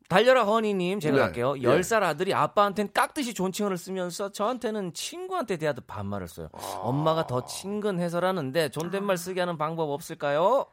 달려라 0.07 0.45
허니님 0.45 1.01
제가 1.01 1.17
네. 1.17 1.23
갈게요. 1.23 1.55
예. 1.59 1.63
10살 1.63 2.03
아들이 2.03 2.35
아빠한테는 2.35 2.93
깍듯이 2.93 3.33
존칭어를 3.33 3.79
쓰면서 3.79 4.31
저한테는 4.31 4.93
친구한테 4.93 5.57
대하듯 5.57 5.87
반말을 5.87 6.29
써요. 6.29 6.51
아. 6.53 6.81
엄마가 6.83 7.27
더 7.27 7.47
친근해서라는데 7.47 8.69
존댓말 8.69 9.17
쓰게 9.17 9.41
하는 9.41 9.57
방법 9.57 9.89
없을까요? 9.91 10.67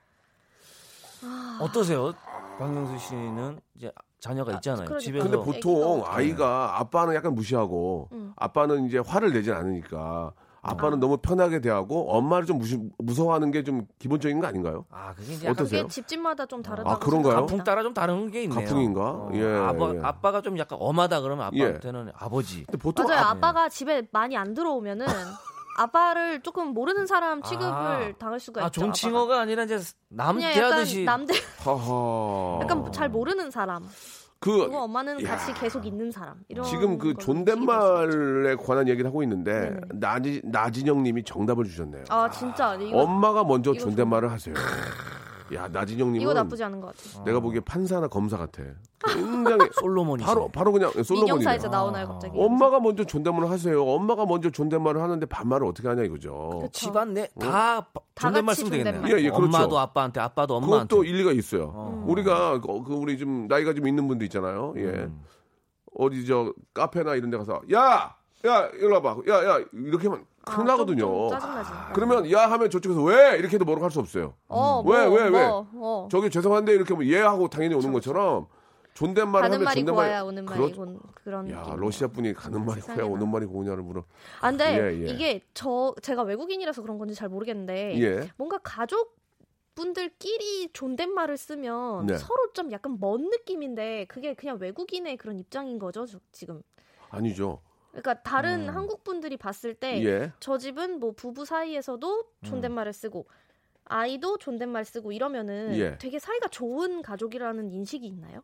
어떠세요? 1.62 2.14
박명수 2.60 3.08
씨는 3.08 3.62
이제 3.76 3.90
자녀가 4.20 4.52
있잖아요. 4.56 4.86
그러니까. 4.86 5.00
집에서 5.00 5.30
근데 5.30 5.38
보통. 5.38 6.04
아이가 6.06 6.80
아빠는 6.82 7.16
약간 7.16 7.34
무시하고 7.34 8.10
음. 8.12 8.34
아빠는 8.36 8.86
이제 8.88 8.98
화를 8.98 9.32
내진 9.32 9.54
않으니까 9.54 10.34
아빠는 10.64 10.98
아. 10.98 11.00
너무 11.00 11.18
편하게 11.18 11.60
대하고 11.60 12.12
엄마를 12.12 12.46
좀 12.46 12.58
무시, 12.60 12.78
무서워하는 13.00 13.50
게 13.52 13.64
좀 13.64 13.86
기본적인 14.00 14.40
거 14.40 14.48
아닌가요? 14.48 14.86
아 14.92 15.14
그게 15.16 15.34
이제 15.34 15.46
약간 15.48 15.64
어떠세요? 15.64 15.82
그게 15.84 15.92
집집마다 15.94 16.46
좀 16.46 16.62
다르다고 16.62 16.90
아, 16.90 17.00
그런가요? 17.00 17.36
가풍 17.42 17.64
따라 17.64 17.84
좀 17.84 17.94
다른 17.94 18.30
게 18.32 18.44
있네요. 18.44 18.60
가풍인가? 18.60 19.02
어, 19.02 19.32
예, 19.34 19.44
아빠, 19.56 19.94
예. 19.96 20.00
아빠가 20.04 20.42
좀 20.42 20.58
약간 20.58 20.78
엄하다 20.82 21.22
그러면 21.22 21.46
아빠한테는 21.48 22.12
아버지. 22.16 22.64
근데 22.66 22.78
보통 22.78 23.06
맞아요. 23.08 23.20
아, 23.26 23.30
아빠가 23.32 23.70
집에 23.70 24.04
많이 24.12 24.36
안 24.38 24.54
들어오면은 24.54 25.06
아빠를 25.78 26.42
조금 26.42 26.70
모르는 26.74 27.08
사람 27.08 27.42
취급을 27.42 27.72
아. 27.72 28.12
당할 28.20 28.40
수가 28.40 28.62
아 28.64 28.68
있죠. 28.68 28.82
존칭어가 28.82 29.40
아니라 29.42 29.64
이제 29.64 29.80
남 30.10 30.38
대하듯이 30.40 31.04
남대 31.06 31.34
하하. 31.60 32.60
약간 32.64 32.92
잘 32.92 33.10
모르는 33.10 33.52
사람. 33.52 33.88
그 34.42 34.64
엄마는 34.76 35.24
야. 35.24 35.30
같이 35.30 35.54
계속 35.54 35.86
있는 35.86 36.12
사람. 36.12 36.36
이런 36.50 36.66
지금 36.66 36.98
그. 36.98 37.14
존댓말에 37.14 38.56
관한 38.56 38.88
얘기를 38.88 39.08
하고 39.08 39.22
있는데. 39.22 39.80
나지 39.94 40.42
나진영 40.44 41.04
님이 41.04 41.24
정답을 41.24 41.64
주셨네요. 41.66 42.06
아 42.10 42.30
진짜 42.30 42.74
이거 42.76 42.98
엄마가 43.04 43.44
먼저 43.44 43.72
존댓말을 43.74 44.32
하세요. 44.32 44.56
야, 45.54 45.68
나진영 45.68 46.12
님은 46.14 46.22
이거 46.22 46.34
나쁘지 46.34 46.64
않은 46.64 46.80
것 46.80 46.96
같아. 46.96 47.24
내가 47.24 47.40
보기에 47.40 47.60
판사나 47.62 48.08
검사 48.08 48.38
같아. 48.38 48.64
굉장히 49.06 49.68
솔로몬이 49.82 50.24
바로 50.24 50.48
바로 50.50 50.72
그냥 50.72 50.92
민영 50.92 51.04
솔로몬이네. 51.04 51.44
사이즈 51.44 51.68
나오나요 51.68 52.08
갑자기? 52.08 52.38
엄마가 52.38 52.80
먼저 52.80 53.04
존댓말을 53.04 53.50
하세요. 53.50 53.84
엄마가 53.84 54.26
먼저 54.26 54.50
존댓말을 54.50 55.02
하는데 55.02 55.26
반말을 55.26 55.68
어떻게 55.68 55.88
하냐 55.88 56.04
이거죠. 56.04 56.60
그쵸. 56.64 56.72
집안 56.72 57.14
내다 57.14 57.40
다 57.40 57.88
존댓말 58.16 58.56
쓰면 58.56 58.72
되겠네요. 58.72 59.04
예, 59.18 59.22
예, 59.24 59.30
그렇죠. 59.30 59.46
엄마도 59.46 59.80
아빠한테, 59.80 60.20
아빠도 60.20 60.56
엄마한테. 60.56 60.88
그것도 60.88 61.04
일리가 61.04 61.32
있어요. 61.32 61.72
어. 61.74 62.04
우리가 62.08 62.62
그, 62.62 62.84
그 62.84 62.94
우리 62.94 63.18
좀 63.18 63.48
나이가 63.48 63.74
좀 63.74 63.88
있는 63.88 64.08
분들 64.08 64.26
있잖아요. 64.28 64.74
예. 64.78 64.82
음. 64.84 65.22
어디 65.98 66.26
저 66.26 66.54
카페나 66.74 67.16
이런 67.16 67.30
데 67.30 67.38
가서 67.38 67.62
야! 67.74 68.16
야, 68.46 68.70
일로 68.74 68.96
와봐. 68.96 69.18
야, 69.30 69.46
야, 69.46 69.60
이렇게 69.74 70.08
하면 70.08 70.24
아, 70.24 70.31
큰일 70.44 70.58
좀- 70.58 70.66
나거든요. 70.68 71.00
좀 71.00 71.30
짜증나지. 71.30 71.70
그러면 71.94 72.32
야 72.32 72.50
하면 72.52 72.70
저쪽에서 72.70 73.02
왜 73.04 73.38
이렇게 73.38 73.56
해도 73.56 73.66
뭐라고 73.66 73.84
할 73.86 73.92
수 73.92 74.00
없어요. 74.00 74.34
어, 74.48 74.82
왜, 74.86 75.06
뭐, 75.08 75.16
왜, 75.18 75.24
왜? 75.24 75.30
뭐, 75.48 75.68
어. 75.76 76.08
저기 76.12 76.30
죄송한데 76.30 76.74
이렇게 76.74 76.94
하면 76.94 77.08
예 77.08 77.20
하고 77.20 77.48
당연히 77.50 77.76
오는 77.76 77.92
것처럼 77.94 78.48
존댓말 78.94 79.44
하면 79.44 79.64
말이 79.64 79.80
존댓말 79.82 80.06
고와야 80.06 80.22
오는 80.24 80.44
말이 80.46 80.60
그렇- 80.60 80.76
곤 80.76 81.00
그런 81.24 81.50
야, 81.52 81.62
느낌. 81.64 81.80
러시아 81.80 82.08
분이 82.08 82.34
가는 82.34 82.66
말이. 82.66 82.82
고야 82.82 83.06
오는 83.06 83.30
말이 83.30 83.46
고냐를 83.46 83.84
물어. 83.84 84.04
아, 84.42 84.50
근데 84.50 84.78
예, 84.94 85.04
예. 85.04 85.08
이게 85.10 85.42
저 85.54 85.94
제가 86.02 86.24
외국인이라서 86.24 86.82
그런 86.82 86.98
건지 86.98 87.14
잘 87.16 87.30
모르겠는데 87.30 88.02
예. 88.02 88.30
뭔가 88.38 88.58
가족 88.64 89.16
분들끼리 89.76 90.70
존댓말을 90.74 91.38
쓰면 91.38 92.06
네. 92.08 92.18
서로 92.18 92.52
좀 92.54 92.72
약간 92.72 92.98
먼 93.00 93.30
느낌인데 93.30 94.06
그게 94.10 94.34
그냥 94.34 94.58
외국인의 94.60 95.16
그런 95.18 95.40
입장인 95.40 95.80
거죠 95.80 96.06
저- 96.06 96.20
지금. 96.32 96.62
아니죠. 97.10 97.60
그러니까 97.92 98.16
다른 98.24 98.70
음. 98.70 98.76
한국 98.76 99.04
분들이 99.04 99.38
봤을 99.38 99.74
때 99.74 100.04
예. 100.04 100.32
저 100.40 100.58
집은 100.58 101.00
뭐 101.00 101.12
부부 101.14 101.46
사이에서도 101.46 102.24
존댓말을 102.44 102.94
쓰고 102.94 103.28
아이도 103.86 104.38
존댓말 104.38 104.86
쓰고 104.86 105.12
이러면은 105.12 105.76
예. 105.76 105.98
되게 105.98 106.18
사이가 106.20 106.48
좋은 106.48 107.02
가족이라는 107.02 107.72
인식이 107.72 108.08
있나요? 108.08 108.42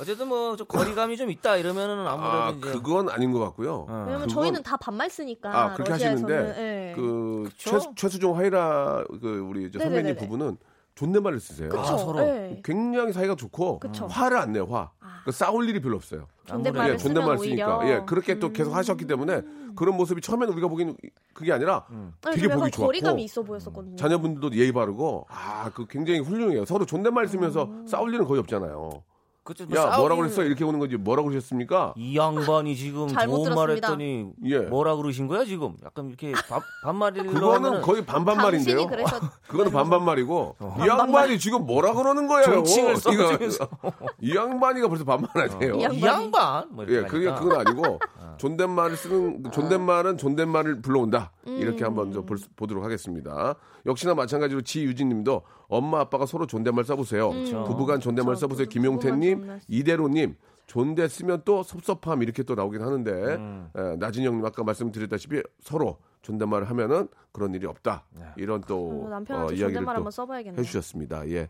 어쨌든 0.00 0.28
뭐 0.28 0.56
좀 0.56 0.66
거리감이 0.66 1.16
좀 1.16 1.30
있다 1.30 1.56
이러면은 1.56 2.06
아무래도 2.06 2.36
아, 2.42 2.50
이제 2.50 2.72
그건 2.80 3.10
아닌 3.10 3.32
것 3.32 3.40
같고요. 3.40 3.86
어. 3.88 4.04
왜냐면 4.06 4.20
그건- 4.20 4.28
저희는 4.28 4.62
다 4.62 4.76
반말 4.78 5.10
쓰니까 5.10 5.50
아, 5.58 5.74
그렇게 5.74 5.90
러시아에서는 5.92 6.34
하시는데 6.48 6.62
예. 6.90 6.94
그 6.94 7.42
그쵸? 7.48 7.78
최, 7.80 7.88
최수종 7.96 8.36
하이라 8.38 9.04
그 9.20 9.40
우리 9.40 9.70
저 9.70 9.78
선배님 9.78 10.04
네네네네. 10.04 10.14
부부는 10.26 10.56
존댓말을 10.94 11.38
쓰세요. 11.40 11.68
그쵸? 11.68 11.80
아, 11.82 11.96
서로. 11.98 12.20
예. 12.20 12.60
굉장히 12.64 13.12
사이가 13.12 13.34
좋고 13.36 13.80
그쵸. 13.80 14.06
화를 14.06 14.38
안 14.38 14.52
내요. 14.52 14.64
화. 14.66 14.90
아. 15.30 15.32
그 15.32 15.36
싸울 15.36 15.68
일이 15.68 15.80
별로 15.80 15.96
없어요. 15.96 16.26
존댓말을 16.46 16.94
예, 16.94 16.96
존댓말 16.96 17.36
오히려 17.38 17.80
쓰니까 17.80 17.88
예 17.88 18.02
그렇게 18.06 18.38
또 18.38 18.52
계속 18.52 18.72
음. 18.72 18.76
하셨기 18.76 19.06
때문에 19.06 19.42
그런 19.76 19.96
모습이 19.96 20.20
처음에는 20.20 20.52
우리가 20.54 20.68
보기에는 20.68 20.96
그게 21.32 21.52
아니라 21.52 21.86
음. 21.90 22.12
되게 22.20 22.42
좀 22.48 22.58
보기 22.58 22.70
좋았고 22.72 22.86
거리감이 22.86 23.24
있어 23.24 23.42
보였었거든요. 23.42 23.96
자녀분들도 23.96 24.56
예의 24.56 24.72
바르고 24.72 25.26
아 25.28 25.70
그 25.74 25.86
굉장히 25.86 26.20
훌륭해요. 26.20 26.64
서로 26.64 26.84
존댓말 26.84 27.28
쓰면서 27.28 27.64
음. 27.64 27.86
싸울 27.86 28.12
일은 28.12 28.24
거의 28.24 28.40
없잖아요. 28.40 29.02
그쵸, 29.50 29.64
뭐 29.66 29.76
야 29.76 29.82
싸우기는 29.82 30.00
뭐라 30.00 30.16
그랬어 30.16 30.44
이렇게 30.44 30.62
오는 30.64 30.78
거지 30.78 30.96
뭐라고 30.96 31.28
그러셨습니까? 31.28 31.94
이 31.96 32.16
양반이 32.16 32.76
지금 32.76 33.08
잘못 33.08 33.44
좋은 33.44 33.54
말 33.56 33.66
들었습니다. 33.66 33.88
했더니 33.88 34.30
예. 34.44 34.58
뭐라 34.60 34.94
그러신 34.94 35.26
거야 35.26 35.44
지금? 35.44 35.74
약간 35.84 36.06
이렇게 36.08 36.32
반, 36.48 36.60
반말로 36.84 37.24
그거는 37.24 37.54
하면은 37.56 37.80
거의 37.82 38.06
반반말인데요. 38.06 38.86
그래서 38.86 39.18
그거는 39.48 39.72
반반말이고 39.72 40.56
이 40.84 40.86
양반이 40.88 41.38
지금 41.40 41.66
뭐라 41.66 41.94
그러는 41.94 42.28
거예요? 42.28 42.44
존칭을 42.44 42.96
써주면서. 42.96 43.68
이 44.22 44.36
양반이가 44.36 44.86
벌써 44.88 45.04
반말하네요. 45.04 45.74
이이 45.74 45.82
양반이. 45.82 46.02
양반 46.02 46.64
뭐 46.70 46.84
예, 46.88 47.02
그게. 47.02 47.30
그건 47.32 47.66
아니고 47.66 47.98
존댓말을 48.38 48.96
쓰는 48.96 49.42
존댓말은 49.50 50.16
존댓말을 50.16 50.80
불러온다. 50.80 51.32
이렇게 51.44 51.82
한번 51.84 52.12
좀볼 52.12 52.38
수- 52.38 52.48
보도록 52.54 52.84
하겠습니다. 52.84 53.56
역시나 53.86 54.14
마찬가지로 54.14 54.60
지유진님도 54.62 55.42
엄마 55.68 56.00
아빠가 56.00 56.26
서로 56.26 56.46
존댓말 56.46 56.84
써보세요. 56.84 57.30
부부간 57.66 58.00
존댓말 58.00 58.34
그쵸. 58.34 58.40
써보세요. 58.42 58.66
김용태님, 58.68 59.39
존댓말. 59.40 59.60
이대로님. 59.68 60.36
존대 60.66 61.08
쓰면 61.08 61.42
또 61.44 61.64
섭섭함 61.64 62.22
이렇게 62.22 62.44
또 62.44 62.54
나오긴 62.54 62.80
하는데 62.82 63.10
음. 63.10 63.70
예, 63.76 63.96
나진영님 63.98 64.44
아까 64.44 64.62
말씀드렸다시피 64.62 65.42
서로 65.60 65.98
존댓말을 66.22 66.70
하면은 66.70 67.08
그런 67.32 67.52
일이 67.54 67.66
없다 67.66 68.04
이런 68.36 68.60
또 68.68 69.08
어, 69.10 69.20
어, 69.46 69.52
이야기를 69.52 69.84
또 69.84 69.90
한번 69.90 70.10
써봐야겠네요. 70.12 70.60
해주셨습니다. 70.60 71.28
예. 71.30 71.48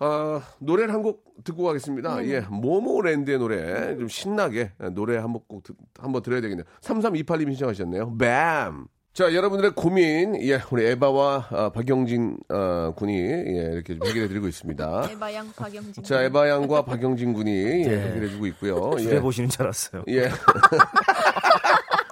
아, 0.00 0.40
노래를 0.58 0.92
한 0.94 1.02
곡 1.02 1.24
듣고 1.44 1.62
가겠습니다. 1.64 2.16
네네. 2.16 2.28
예. 2.28 2.40
모모랜드의 2.40 3.38
노래. 3.38 3.96
좀 3.96 4.08
신나게 4.08 4.72
노래 4.94 5.16
한번 5.16 5.42
꼭 5.46 5.62
듣- 5.62 5.76
한번 5.98 6.22
들어야 6.22 6.40
되겠네요. 6.40 6.64
3328님 6.80 7.46
신청하셨네요. 7.52 8.16
뱀! 8.16 8.86
자, 9.18 9.34
여러분들의 9.34 9.72
고민, 9.74 10.40
예, 10.46 10.60
우리 10.70 10.86
에바와 10.86 11.48
아, 11.50 11.70
박영진 11.70 12.36
아, 12.50 12.92
군이 12.94 13.18
예, 13.18 13.70
이렇게 13.72 13.96
좀 13.96 14.06
해결해 14.06 14.28
드리고 14.28 14.46
있습니다. 14.46 15.08
에바 15.10 15.34
양 15.34 15.52
박영진. 15.56 16.04
자, 16.04 16.22
에바 16.22 16.48
양과 16.48 16.82
박영진 16.82 17.32
군이 17.32 17.50
예, 17.50 18.10
해결해 18.10 18.28
주고 18.28 18.46
있고요. 18.46 18.92
예. 19.00 19.18
보시는 19.18 19.48
줄 19.48 19.62
알았어요. 19.62 20.04
예. 20.06 20.30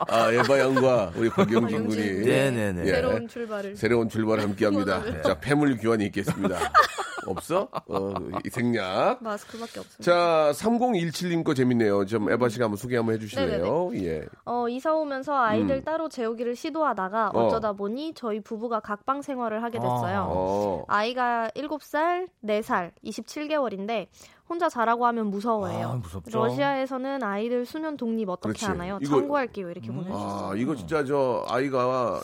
아, 0.09 0.33
에바 0.33 0.59
양과 0.59 1.13
우리 1.17 1.29
박영진. 1.31 1.87
군이 1.89 2.03
네네네. 2.27 2.83
예. 2.83 2.87
새로운 2.87 3.29
출발을. 3.29 3.77
새로운 3.77 4.09
출발을 4.09 4.43
함께 4.43 4.65
합니다. 4.67 5.03
자, 5.23 5.39
폐물 5.41 5.77
교환이 5.79 6.07
있겠습니다. 6.07 6.57
없어? 7.27 7.69
어, 7.89 8.15
이 8.45 8.51
생략. 8.51 9.21
마스크밖에 9.21 9.81
없습니다. 9.81 10.01
자, 10.01 10.53
3017님 10.53 11.43
거 11.43 11.55
재밌네요. 11.55 12.07
좀 12.07 12.31
에바 12.31 12.49
씨가 12.49 12.67
한번 12.67 12.77
소개 12.77 12.97
한번 12.97 13.17
해주실래요? 13.17 13.91
예. 13.97 14.25
어, 14.45 14.69
이사 14.69 14.95
오면서 14.95 15.35
아이들 15.37 15.77
음. 15.77 15.85
따로 15.85 16.09
재우기를 16.09 16.55
시도하다가 16.55 17.31
어. 17.35 17.47
어쩌다 17.47 17.73
보니 17.73 18.15
저희 18.15 18.41
부부가 18.41 18.79
각방 18.79 19.23
생활을 19.23 19.63
하게 19.65 19.81
됐어요. 19.81 20.27
어. 20.31 20.85
아이가 20.87 21.51
7살, 21.57 22.29
4살, 22.45 22.93
27개월인데 23.05 24.07
혼자 24.49 24.69
자라고 24.69 25.07
하면 25.07 25.27
무서워해요. 25.29 25.89
아, 25.89 25.95
무섭죠. 25.97 26.39
러시아에서는 26.39 27.23
아이들 27.23 27.67
수면 27.67 27.97
독립 27.97 28.29
어떻게 28.29 28.49
그렇지. 28.51 28.65
하나요? 28.67 28.99
이거- 29.03 29.17
참고할게요. 29.19 29.71
이렇게 29.71 29.89
보내주셨어요. 29.91 30.51
아, 30.53 30.55
이거 30.57 30.75
진짜 30.77 31.05
저 31.05 31.45
아이가 31.49 32.21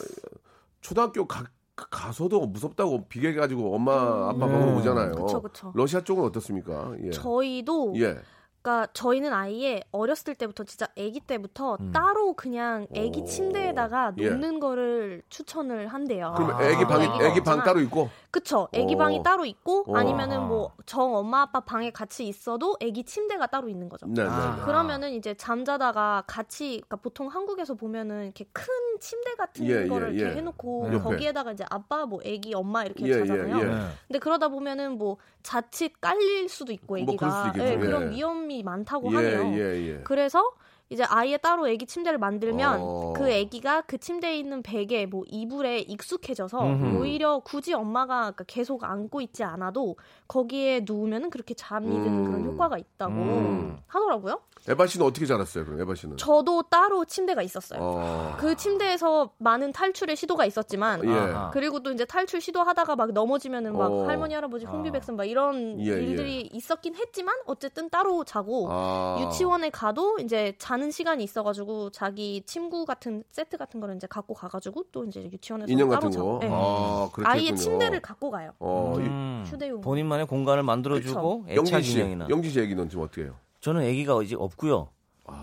초등학교 0.80 1.26
가, 1.26 1.44
가서도 1.74 2.46
무섭다고 2.46 3.06
비교해가지고 3.08 3.74
엄마 3.74 4.28
아빠 4.28 4.38
방으로 4.46 4.72
음. 4.72 4.76
오잖아요. 4.78 5.12
그쵸, 5.12 5.42
그쵸. 5.42 5.72
러시아 5.74 6.00
쪽은 6.02 6.24
어떻습니까? 6.24 6.92
예. 7.02 7.10
저희도 7.10 7.94
예. 7.96 8.18
그러니까 8.60 8.86
저희는 8.92 9.32
아예 9.32 9.82
어렸을 9.90 10.36
때부터 10.36 10.62
진짜 10.62 10.86
아기 10.96 11.18
때부터 11.18 11.78
따로 11.92 12.34
그냥 12.34 12.86
아기 12.96 13.20
오. 13.20 13.24
침대에다가 13.24 14.12
예. 14.18 14.30
놓는 14.30 14.60
거를 14.60 15.22
추천을 15.28 15.88
한대요. 15.88 16.34
그럼 16.36 16.50
아. 16.50 16.56
방이 16.58 16.72
애기가 16.74 17.24
애기 17.26 17.40
방 17.40 17.64
따로 17.64 17.80
있고. 17.80 18.08
그쵸. 18.32 18.66
아기 18.74 18.94
오. 18.94 18.98
방이 18.98 19.22
따로 19.22 19.44
있고 19.44 19.84
오. 19.86 19.96
아니면은 19.96 20.48
뭐 20.48 20.72
정 20.86 21.14
엄마 21.14 21.42
아빠 21.42 21.60
방에 21.60 21.90
같이 21.90 22.26
있어도 22.26 22.76
아기 22.82 23.04
침대가 23.04 23.46
따로 23.46 23.68
있는 23.68 23.88
거죠. 23.88 24.06
네, 24.06 24.22
네. 24.22 24.28
아. 24.28 24.56
네. 24.58 24.62
그러면은 24.64 25.12
이제 25.12 25.34
잠자다가 25.34 26.24
같이 26.26 26.82
그러니까 26.82 26.96
보통 26.96 27.28
한국에서 27.28 27.74
보면은 27.74 28.24
이렇게 28.24 28.44
큰 28.52 28.64
침대 29.00 29.34
같은 29.34 29.66
예, 29.66 29.86
거를 29.86 30.14
예, 30.14 30.18
이렇게 30.18 30.32
예. 30.32 30.36
해놓고 30.36 30.88
옆에. 30.88 30.98
거기에다가 30.98 31.52
이제 31.52 31.64
아빠 31.70 32.04
뭐 32.06 32.20
아기 32.20 32.52
엄마 32.54 32.84
이렇게 32.84 33.06
예, 33.06 33.18
자잖아요. 33.20 33.56
예, 33.56 33.60
예. 33.60 33.64
네. 33.64 33.86
근데 34.08 34.18
그러다 34.18 34.48
보면은 34.48 34.98
뭐 34.98 35.16
자칫 35.42 35.98
깔릴 36.00 36.48
수도 36.48 36.72
있고 36.72 36.96
뭐 36.96 37.14
있겠죠. 37.14 37.52
예, 37.58 37.76
그런 37.78 38.12
예. 38.12 38.16
위험이 38.16 38.62
많다고 38.62 39.10
예, 39.12 39.16
하네요. 39.16 39.54
예, 39.58 39.88
예. 39.88 40.00
그래서 40.04 40.52
이제 40.92 41.04
아예 41.04 41.36
따로 41.36 41.66
아기 41.66 41.86
침대를 41.86 42.18
만들면 42.18 42.78
어. 42.80 43.12
그 43.16 43.24
아기가 43.24 43.80
그 43.82 43.98
침대에 43.98 44.36
있는 44.36 44.62
베개 44.62 45.06
뭐 45.06 45.24
이불에 45.26 45.80
익숙해져서 45.80 46.62
음흠. 46.62 46.98
오히려 46.98 47.40
굳이 47.40 47.72
엄마가 47.72 48.20
그러니까 48.20 48.44
계속 48.46 48.84
안고 48.84 49.20
있지 49.22 49.42
않아도 49.42 49.96
거기에 50.28 50.82
누우면은 50.84 51.30
그렇게 51.30 51.54
잠이 51.54 51.88
드는 51.88 52.06
음. 52.06 52.24
그런 52.24 52.44
효과가 52.44 52.78
있다고 52.78 53.12
음. 53.12 53.78
하더라고요. 53.86 54.40
에바 54.68 54.86
씨는 54.86 55.04
어떻게 55.04 55.26
자랐어요? 55.26 55.64
그럼 55.64 55.80
에바 55.80 55.94
씨는? 55.94 56.16
저도 56.18 56.62
따로 56.64 57.04
침대가 57.04 57.42
있었어요. 57.42 57.80
어. 57.82 58.36
그 58.38 58.54
침대에서 58.54 59.32
많은 59.38 59.72
탈출의 59.72 60.14
시도가 60.14 60.44
있었지만 60.44 61.04
예. 61.04 61.50
그리고 61.52 61.82
또 61.82 61.90
이제 61.90 62.04
탈출 62.04 62.40
시도하다가 62.40 62.94
막 62.94 63.12
넘어지면은 63.12 63.76
막 63.76 63.90
어. 63.90 64.06
할머니 64.06 64.34
할아버지 64.34 64.66
혼비백산 64.66 65.16
막 65.16 65.24
이런 65.24 65.80
예, 65.80 65.84
일들이 65.84 66.42
있었긴 66.52 66.94
했지만 66.94 67.34
어쨌든 67.46 67.90
따로 67.90 68.22
자고 68.24 68.68
아. 68.70 69.18
유치원에 69.20 69.70
가도 69.70 70.18
이제 70.20 70.54
자는 70.58 70.81
시간이 70.90 71.22
있어가지고 71.24 71.90
자기 71.90 72.42
침구 72.46 72.84
같은 72.84 73.22
세트 73.30 73.56
같은 73.56 73.80
거를 73.80 73.96
이제 73.96 74.06
갖고 74.06 74.34
가가지고 74.34 74.84
또 74.92 75.04
이제 75.04 75.28
유치원에서 75.32 75.70
인형 75.72 75.88
따로 75.88 76.00
같은 76.00 76.10
자고 76.10 76.38
거. 76.38 76.38
네. 76.40 76.48
아, 76.52 77.08
그렇겠군요. 77.12 77.28
아이의 77.28 77.56
침대를 77.56 78.00
갖고 78.00 78.30
가요. 78.30 78.52
어, 78.58 78.96
이- 78.98 79.02
음. 79.02 79.44
휴대용. 79.46 79.80
본인만의 79.80 80.26
공간을 80.26 80.62
만들어주고 80.62 81.46
애착 81.48 81.82
씨, 81.84 81.98
인형이나. 81.98 82.26
영진 82.28 82.50
씨 82.50 82.58
얘기는 82.60 82.88
지금 82.88 83.04
어떻게 83.04 83.22
해요? 83.22 83.34
저는 83.60 83.82
아기가 83.82 84.22
이제 84.22 84.34
없고요. 84.36 84.88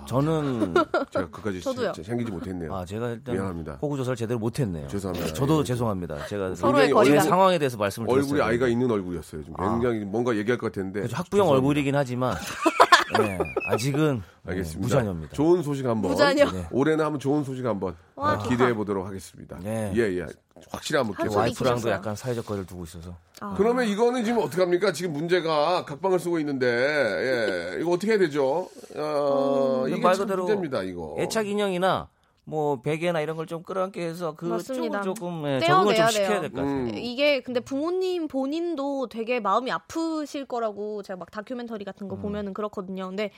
저는 0.07 0.73
제가 1.09 1.29
그까지 1.31 1.61
생기지 2.03 2.29
못했네요. 2.31 2.75
아 2.75 2.85
제가 2.85 3.09
일단 3.11 3.33
미안합니다. 3.33 3.79
호구 3.81 3.97
조사를 3.97 4.15
제대로 4.17 4.37
못했네요. 4.37 4.87
죄송합니다. 4.87 5.33
저도 5.33 5.61
예. 5.61 5.63
죄송합니다. 5.63 6.25
제가 6.27 6.53
서로의. 6.53 6.91
제 7.05 7.19
상황에 7.21 7.57
대해서 7.57 7.77
말씀을 7.77 8.07
얼굴이 8.09 8.27
드렸어요. 8.27 8.43
아이가 8.47 8.67
있는 8.67 8.91
얼굴이었어요. 8.91 9.45
좀 9.45 9.53
아. 9.57 9.71
굉장히 9.71 9.99
뭔가 10.05 10.35
얘기할 10.35 10.57
것. 10.59 10.71
그래서 10.73 11.15
학부형 11.15 11.45
죄송합니다. 11.45 11.51
얼굴이긴 11.55 11.95
하지만 11.95 12.35
네, 13.17 13.39
아직은 13.67 14.21
네, 14.43 14.51
알겠습니다. 14.51 14.79
무자녀입니다. 14.81 15.33
좋은 15.33 15.63
소식 15.63 15.85
한번. 15.85 16.11
무자녀. 16.11 16.49
네. 16.51 16.67
올해는 16.71 17.03
한번 17.03 17.19
좋은 17.19 17.43
소식 17.43 17.65
한번 17.65 17.95
와. 18.15 18.37
기대해 18.39 18.73
보도록 18.73 19.05
하겠습니다. 19.07 19.57
네. 19.63 19.91
예, 19.95 20.01
예. 20.19 20.25
확실히 20.71 20.97
한번 20.97 21.15
보겠습니다. 21.15 21.39
와이프랑도. 21.39 21.89
약간 21.89 22.15
사회적 22.15 22.45
거리를 22.45 22.65
두고 22.67 22.83
있어서 22.83 23.15
아. 23.39 23.55
그러면 23.57 23.85
이거는 23.87 24.25
지금 24.25 24.43
어떻게 24.43 24.61
합니까? 24.61 24.91
지금 24.91 25.13
문제가 25.13 25.85
각방을 25.85 26.19
쓰고 26.19 26.37
있는데, 26.39 26.67
예. 26.67 27.81
이거 27.81 27.91
어떻게 27.91 28.11
해야 28.11 28.19
되죠? 28.19 28.69
어, 28.95 29.83
음, 29.85 29.89
이게 29.91 30.01
말참 30.01 30.25
그대로 30.25 30.43
문제입니다, 30.43 30.83
이거. 30.83 31.15
애착 31.17 31.47
인형이나 31.47 32.07
뭐 32.49 32.81
베개나 32.81 33.21
이런 33.21 33.37
걸 33.37 33.45
좀 33.45 33.63
끌어안게 33.63 34.01
해서 34.01 34.35
그쪽을. 34.35 35.01
조금 35.01 35.43
예, 35.45 35.59
적응을 35.59 35.59
좀 35.59 35.93
떼어내야 35.95 36.07
시켜야. 36.09 36.41
될 36.41 36.51
것 36.51 36.57
같아요. 36.61 36.75
음. 36.83 36.91
이게 36.97 37.41
근데 37.41 37.59
부모님 37.59 38.27
본인도 38.27 39.07
되게 39.07 39.39
마음이 39.39 39.71
아프실 39.71 40.45
거라고 40.45 41.01
제가 41.03 41.17
막 41.17 41.31
다큐멘터리 41.31 41.85
같은 41.85 42.05
음. 42.05 42.09
거 42.09 42.15
보면은 42.17 42.53
그렇거든요. 42.53 43.07
근데 43.07 43.31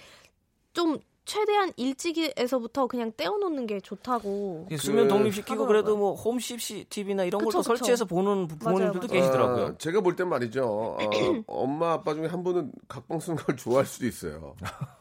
좀 0.74 1.00
최대한 1.32 1.72
일찍에서부터 1.78 2.88
그냥 2.88 3.14
떼어놓는 3.16 3.66
게 3.66 3.80
좋다고. 3.80 4.66
이게 4.68 4.76
수면 4.76 5.08
그- 5.08 5.14
독립시키고 5.14 5.64
하더라고요. 5.64 5.68
그래도 5.68 5.98
뭐 5.98 6.14
홈CC 6.14 6.88
TV나 6.90 7.24
이런 7.24 7.44
그쵸. 7.46 7.62
설치해서 7.62 8.04
보는 8.04 8.50
부모님들도 8.50 9.08
맞아요, 9.08 9.22
계시더라고요. 9.22 9.66
아, 9.68 9.74
제가 9.78 10.02
볼 10.02 10.18
땐 10.18 10.28
말이죠. 10.28 10.66
어, 10.66 10.98
엄마 11.48 11.94
아빠 11.94 12.14
중에 12.14 12.26
한 12.28 12.44
분은 12.44 12.74
각방 12.90 13.22
쓰는 13.22 13.38
걸 13.38 13.56
좋아할 13.56 13.86
수도 13.86 14.06
있어요. 14.08 14.56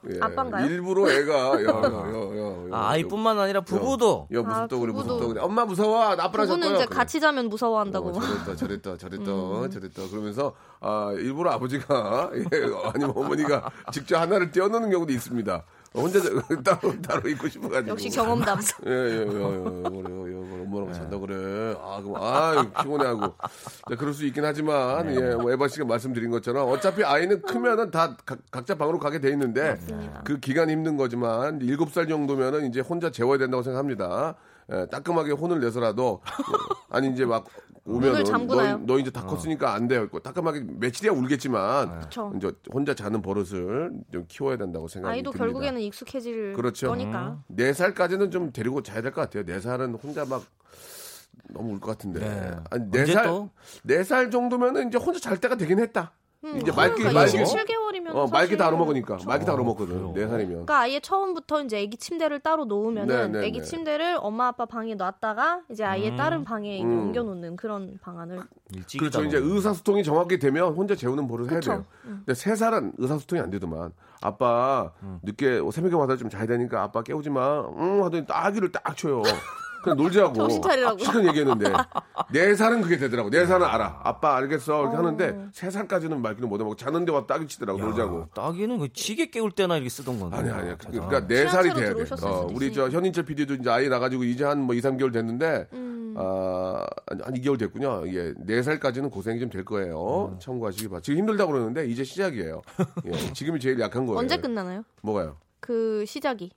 예. 0.08 0.18
아빠인가요? 0.22 0.66
일부러 0.66 1.10
애가 1.10 1.34
야, 1.34 1.64
야, 1.64 1.64
야, 1.64 1.64
야, 1.64 2.70
야, 2.70 2.76
아, 2.76 2.90
아이뿐만 2.90 3.36
아니라 3.40 3.62
부부도 3.62 4.28
야, 4.32 4.38
무섭다 4.42 4.76
아, 4.76 4.78
그래 4.78 4.92
부부도. 4.92 5.14
무섭다 5.14 5.26
그래. 5.26 5.40
엄마 5.40 5.64
무서워. 5.64 6.14
나 6.14 6.24
아빠랑 6.24 6.46
잘 6.46 6.56
부부는. 6.58 6.76
이제 6.76 6.86
그래. 6.86 6.96
같이 6.96 7.18
자면 7.18 7.48
무서워한다고. 7.48 8.10
어, 8.10 8.12
저랬다 8.12 8.54
저랬다 8.56 8.96
저랬다 8.98 9.30
음. 9.32 9.68
저랬다 9.68 10.02
그러면서 10.10 10.54
아 10.78 11.12
일부러 11.16 11.50
아버지가 11.50 12.30
예, 12.38 12.44
아니면 12.84 13.12
어머니가 13.16 13.68
직접 13.92 14.18
하나를 14.20 14.52
떼어놓는 14.52 14.90
경우도 14.90 15.12
있습니다. 15.12 15.64
혼자 15.94 16.20
따로 16.64 17.02
따로 17.02 17.28
있고 17.30 17.48
싶어가지고. 17.48 17.90
역시 17.90 18.08
경험담. 18.10 18.60
예 18.86 18.90
예 18.90 19.20
예 19.22 19.24
그래 19.26 20.62
엄마랑 20.62 20.92
잔다 20.92 21.18
그래. 21.18 21.74
아 21.80 22.00
그럼 22.00 22.14
아 22.16 22.82
피곤해하고. 22.82 23.20
자, 23.90 23.96
그럴 23.96 24.14
수 24.14 24.24
있긴 24.26 24.44
하지만 24.44 25.12
예, 25.14 25.34
뭐 25.34 25.50
에바 25.50 25.66
씨가 25.68 25.84
말씀드린 25.86 26.30
것처럼 26.30 26.68
어차피 26.68 27.02
아이는 27.02 27.42
크면은 27.42 27.90
다 27.90 28.16
각, 28.24 28.38
각자 28.52 28.76
방으로 28.76 28.98
가게 29.00 29.18
돼 29.20 29.30
있는데 29.30 29.76
그 30.24 30.38
기간 30.38 30.70
힘든 30.70 30.96
거지만 30.96 31.60
일곱 31.62 31.90
살 31.92 32.06
정도면은 32.06 32.66
이제 32.66 32.80
혼자 32.80 33.10
재워야 33.10 33.38
된다고 33.38 33.62
생각합니다. 33.64 34.36
예, 34.72 34.86
따끔하게 34.86 35.32
혼을 35.32 35.58
내서라도 35.58 36.20
예, 36.24 36.42
아니 36.90 37.08
이제 37.10 37.24
막 37.24 37.46
오면은? 37.90 38.46
너, 38.46 38.78
너 38.94 38.98
이제 38.98 39.10
다 39.10 39.24
컸으니까 39.24 39.74
안 39.74 39.88
돼요. 39.88 40.08
따끔하게 40.22 40.64
며칠이야 40.78 41.12
울겠지만 41.12 42.00
그쵸. 42.00 42.32
이제 42.36 42.50
혼자 42.72 42.94
자는 42.94 43.20
버릇을 43.22 43.92
좀 44.12 44.24
키워야 44.28 44.56
된다고 44.56 44.88
생각이 44.88 45.12
아이도 45.12 45.30
듭니다. 45.30 45.44
결국에는 45.44 45.80
익숙해질 45.80 46.52
그렇죠. 46.54 46.88
거니까. 46.88 47.42
네 47.48 47.72
살까지는 47.72 48.30
좀 48.30 48.52
데리고 48.52 48.82
자야 48.82 49.02
될 49.02 49.12
것 49.12 49.20
같아요. 49.22 49.44
네 49.44 49.60
살은 49.60 49.94
혼자 49.94 50.24
막 50.24 50.44
너무 51.52 51.74
울 51.74 51.80
것 51.80 51.90
같은데. 51.92 52.20
네. 52.20 52.50
아니, 52.70 52.90
네 52.90 53.06
살, 53.06 53.26
또? 53.26 53.50
네살 53.82 54.30
정도면은 54.30 54.88
이제 54.88 54.98
혼자 54.98 55.18
잘 55.18 55.36
때가 55.38 55.56
되긴 55.56 55.78
했다. 55.80 56.12
이제 56.56 56.72
말기, 56.72 57.02
말기. 57.02 57.36
27개월 57.38 57.79
이면 58.10 58.16
어, 58.22 58.26
말기 58.26 58.56
다 58.56 58.66
알아먹으니까. 58.66 59.18
말기 59.26 59.44
다 59.44 59.52
알아먹거든. 59.52 59.94
그래요. 59.94 60.12
네 60.14 60.26
살이면. 60.26 60.50
그러니까 60.50 60.80
아예 60.80 61.00
처음부터 61.00 61.62
이제 61.62 61.82
아기 61.82 61.96
침대를 61.96 62.40
따로 62.40 62.64
놓으면은 62.64 63.32
네, 63.32 63.40
네, 63.40 63.46
아기 63.46 63.58
네. 63.58 63.64
침대를 63.64 64.18
엄마 64.20 64.48
아빠 64.48 64.66
방에 64.66 64.94
놨다가 64.94 65.62
이제 65.70 65.84
아예 65.84 66.14
다른 66.16 66.44
방에 66.44 66.82
음. 66.82 67.00
옮겨놓는 67.06 67.56
그런 67.56 67.98
방안을 68.02 68.40
일찍이다 68.74 69.18
그렇죠. 69.18 69.24
이제. 69.24 69.36
의사소통이 69.38 70.04
정확히 70.04 70.38
되면 70.38 70.72
혼자 70.74 70.94
재우는 70.94 71.26
버릇을 71.26 71.50
해야 71.52 71.60
그쵸. 71.60 71.70
돼요. 71.72 71.84
근데 72.02 72.34
세 72.34 72.54
살은 72.54 72.92
의사소통이 72.98 73.40
안 73.40 73.50
되더만. 73.50 73.92
아빠 74.22 74.92
늦게 75.22 75.60
새벽에 75.72 75.94
와서 75.94 76.16
좀 76.16 76.28
자야 76.28 76.46
되니까 76.46 76.82
아빠 76.82 77.02
깨우지 77.02 77.30
마. 77.30 77.64
응 77.78 78.04
하더니 78.04 78.26
따기를 78.26 78.70
딱 78.70 78.96
쳐요. 78.96 79.22
그냥 79.82 79.96
놀자고. 79.96 80.34
정신 80.34 80.62
차리라고. 80.62 80.98
실은 80.98 81.26
얘기했는데 81.28 81.72
네 82.32 82.54
살은 82.54 82.82
그게 82.82 82.96
되더라고. 82.98 83.30
네 83.30 83.46
살은 83.46 83.66
알아. 83.66 84.00
아빠 84.04 84.36
알겠어. 84.36 84.82
이렇게 84.82 84.96
하는데 84.96 85.46
세 85.52 85.70
살까지는 85.70 86.20
말귀는 86.22 86.48
못하고 86.48 86.76
자는데 86.76 87.12
와 87.12 87.26
따기 87.26 87.46
치더라고 87.46 87.78
놀자고. 87.78 88.28
따기는 88.34 88.78
그 88.78 88.92
지게 88.92 89.30
깨울 89.30 89.50
때나 89.52 89.76
이렇게 89.76 89.88
쓰던 89.88 90.18
건데. 90.20 90.36
아니 90.36 90.50
아니야. 90.50 90.76
대단하다. 90.76 91.08
그러니까 91.08 91.26
네 91.26 91.48
살이 91.48 91.72
돼야 91.74 91.94
돼. 91.94 92.04
어, 92.22 92.46
우리 92.52 92.72
저. 92.72 92.88
현인철 92.90 93.24
PD도 93.24 93.54
이제 93.54 93.70
아이 93.70 93.88
나가지고 93.88 94.24
이제 94.24 94.44
한 94.44 94.60
뭐 94.60 94.74
2, 94.74 94.80
3개월 94.80 95.12
됐는데 95.12 95.68
음. 95.72 96.14
아, 96.18 96.84
한 97.22 97.34
2개월 97.34 97.58
됐군요. 97.58 98.02
예, 98.08 98.34
4살까지는 98.34 99.10
고생이 99.10 99.38
좀 99.40 99.48
될 99.50 99.64
거예요. 99.64 100.36
참고하시기 100.40 100.88
바랍니다. 100.88 101.04
지금 101.04 101.18
힘들다고 101.20 101.52
그러는데 101.52 101.86
이제 101.86 102.04
시작이에요. 102.04 102.60
예, 103.06 103.10
지금이 103.32 103.58
제일 103.58 103.80
약한 103.80 104.04
거예요. 104.06 104.18
언제 104.18 104.36
끝나나요? 104.36 104.84
뭐가요? 105.02 105.36
그 105.60 106.04
시작이 106.06 106.50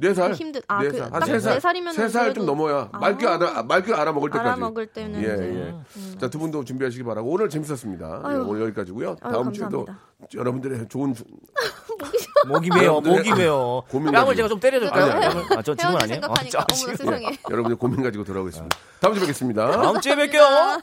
4살? 0.00 0.34
힘든 0.34 0.60
아네그 0.68 0.98
살. 0.98 1.10
딱한 1.10 1.28
3살. 1.28 1.48
네 1.54 1.60
살이면 1.60 1.94
3살 1.96 2.34
좀 2.34 2.44
넘어야 2.46 2.90
말귀 2.92 3.26
알아 3.26 3.62
말귀 3.62 3.94
알아먹을 3.94 4.30
때까지. 4.30 4.48
알아먹을 4.50 4.86
때는 4.88 5.22
예, 5.22 5.28
예. 5.68 6.18
자, 6.18 6.28
두 6.28 6.38
분도 6.38 6.62
준비하시기 6.64 7.02
바라고. 7.04 7.30
오늘 7.30 7.48
재밌었습니다. 7.48 8.22
예, 8.24 8.28
아유. 8.28 8.44
오늘 8.46 8.62
여기까지고요. 8.64 9.16
아유, 9.22 9.32
다음 9.32 9.52
주에도 9.52 9.86
감사합니다. 9.86 9.98
여러분들의 10.34 10.88
좋은 10.90 11.14
주- 11.14 11.24
목이 12.46 12.68
여러분들의 12.68 13.16
목이 13.16 13.32
메요. 13.34 13.82
고민 13.90 14.12
뺨을 14.12 14.26
가지고. 14.26 14.34
제가 14.36 14.48
좀 14.48 14.60
때려줄까요? 14.60 15.42
아, 15.56 15.62
저 15.62 15.74
지금 15.74 15.90
헤어질 15.92 16.12
아니에요? 16.12 16.20
아, 16.56 16.66
지금. 16.74 16.96
세상에 16.96 17.38
여러분들 17.50 17.76
고민 17.76 18.02
가지고 18.02 18.22
돌아오겠습니다. 18.24 18.76
다음 19.00 19.14
주에 19.14 19.20
뵙겠습니다. 19.22 19.70
다음 19.72 20.00
주에 20.00 20.14
뵐게요. 20.14 20.82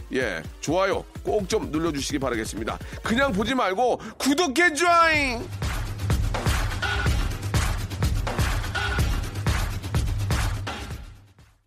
예, 0.13 0.41
좋아요 0.59 1.03
꼭 1.23 1.47
좀 1.47 1.69
눌러주시기 1.71 2.19
바라겠습니다. 2.19 2.77
그냥 3.03 3.31
보지 3.33 3.53
말고 3.55 3.97
구독해 4.17 4.73
줘잉! 4.73 5.41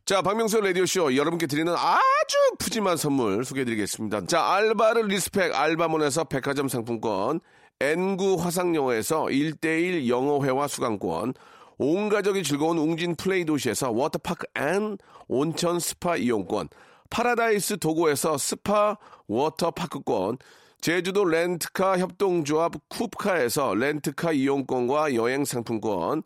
자, 0.07 0.21
박명수 0.21 0.61
라디오쇼 0.61 1.17
여러분께 1.17 1.47
드리는 1.47 1.73
아주 1.73 2.37
푸짐한 2.59 2.99
선물 2.99 3.45
소개해드리겠습니다. 3.45 4.27
자, 4.27 4.53
알바를 4.53 5.07
respect 5.07 5.55
알바몬에서 5.55 6.25
백화점 6.25 6.69
상품권, 6.69 7.41
N구 7.81 8.37
화상영어에서 8.39 9.25
1대1 9.25 10.09
영어회화 10.09 10.69
수강권, 10.69 11.33
온 11.79 12.09
가족이 12.11 12.43
즐거운 12.43 12.79
웅진 12.79 13.17
플레이 13.17 13.45
도시에서 13.47 13.91
워터파크 13.91 14.47
and 14.57 14.99
온천 15.27 15.81
스파 15.81 16.17
이용권, 16.17 16.69
파라다이스 17.15 17.79
도고에서 17.79 18.37
스파 18.39 18.99
워터파크권, 19.29 20.37
제주도 20.81 21.25
렌트카 21.25 21.99
협동조합 21.99 22.73
쿱카에서 22.89 23.79
렌트카 23.79 24.33
이용권과 24.33 25.15
여행 25.15 25.45
상품권, 25.45 26.25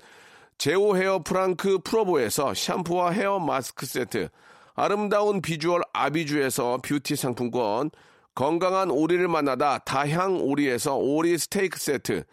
제오 0.57 0.97
헤어 0.97 1.19
프랑크 1.23 1.81
프로보에서 1.85 2.55
샴푸와 2.55 3.11
헤어 3.11 3.39
마스크 3.39 3.85
세트, 3.85 4.31
아름다운 4.77 5.43
비주얼 5.43 5.83
아비주에서 5.93 6.79
뷰티 6.83 7.17
상품권, 7.17 7.91
건강한 8.35 8.91
오리를 8.91 9.29
만나다 9.29 9.81
다향 9.81 10.41
오리에서 10.41 10.97
오리 10.97 11.37
스테이크 11.37 11.79
세트, 11.79 12.25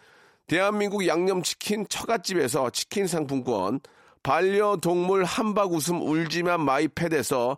대한민국 0.48 1.06
양념치킨 1.06 1.88
처갓집에서 1.90 2.70
치킨 2.70 3.06
상품권, 3.06 3.82
반려동물 4.24 5.26
함박웃음 5.26 6.02
울지만 6.02 6.62
마이패드에서 6.62 7.58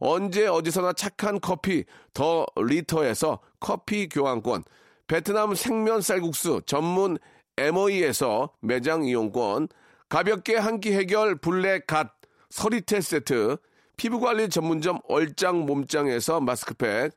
언제 0.00 0.46
어디서나 0.46 0.94
착한 0.94 1.40
커피 1.40 1.84
더 2.14 2.46
리터에서 2.56 3.38
커피 3.60 4.08
교환권, 4.08 4.64
베트남 5.06 5.54
생면 5.54 6.00
쌀국수 6.00 6.62
전문 6.66 7.18
MOE에서 7.58 8.50
매장 8.60 9.04
이용권, 9.04 9.68
가볍게 10.08 10.56
한 10.56 10.80
끼 10.80 10.92
해결 10.92 11.36
블랙 11.36 11.86
갓 11.86 12.14
서리테 12.48 13.00
세트, 13.00 13.56
피부관리 13.96 14.48
전문점 14.48 14.98
얼짱 15.08 15.66
몸짱에서 15.66 16.40
마스크팩, 16.40 17.12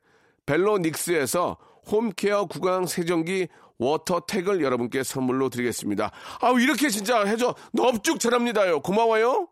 벨로닉스에서 0.45 1.57
홈케어 1.89 2.45
구강 2.45 2.85
세정기 2.85 3.47
워터택을 3.77 4.61
여러분께 4.61 5.03
선물로 5.03 5.49
드리겠습니다. 5.49 6.11
아우 6.41 6.59
이렇게 6.59 6.89
진짜 6.89 7.23
해줘 7.25 7.55
넙죽 7.73 8.19
잘합니다요. 8.19 8.81
고마워요. 8.81 9.47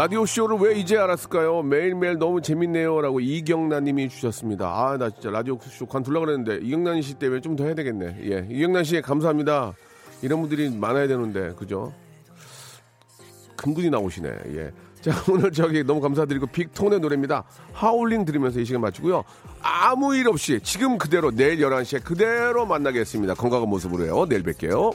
라디오 0.00 0.24
쇼를 0.24 0.56
왜 0.56 0.78
이제 0.78 0.96
알았을까요? 0.96 1.60
매일매일 1.62 2.16
너무 2.16 2.40
재밌네요라고 2.40 3.20
이경란 3.20 3.84
님이 3.84 4.08
주셨습니다. 4.08 4.66
아 4.66 4.96
나 4.96 5.10
진짜 5.10 5.28
라디오 5.28 5.58
쇼 5.60 5.84
관둘라 5.84 6.20
그랬는데 6.20 6.60
이경란 6.66 7.02
씨 7.02 7.12
때문에 7.18 7.42
좀 7.42 7.54
더 7.54 7.64
해야 7.64 7.74
되겠네. 7.74 8.16
예, 8.22 8.46
이경란 8.50 8.82
씨 8.84 9.02
감사합니다. 9.02 9.74
이런 10.22 10.40
분들이 10.40 10.70
많아야 10.70 11.06
되는데 11.06 11.52
그죠? 11.54 11.92
근근히 13.56 13.90
나오시네. 13.90 14.28
예. 14.56 14.70
자 15.02 15.12
오늘 15.30 15.52
저기 15.52 15.84
너무 15.84 16.00
감사드리고 16.00 16.46
빅톤의 16.46 17.00
노래입니다. 17.00 17.44
하울링 17.74 18.24
들으면서 18.24 18.58
이 18.58 18.64
시간 18.64 18.80
마치고요. 18.80 19.22
아무 19.60 20.16
일 20.16 20.28
없이 20.28 20.60
지금 20.62 20.96
그대로 20.96 21.30
내일 21.30 21.58
11시에 21.58 22.02
그대로 22.02 22.64
만나겠습니다. 22.64 23.34
건강한 23.34 23.68
모습으로요. 23.68 24.24
내일 24.30 24.44
뵐게요. 24.44 24.94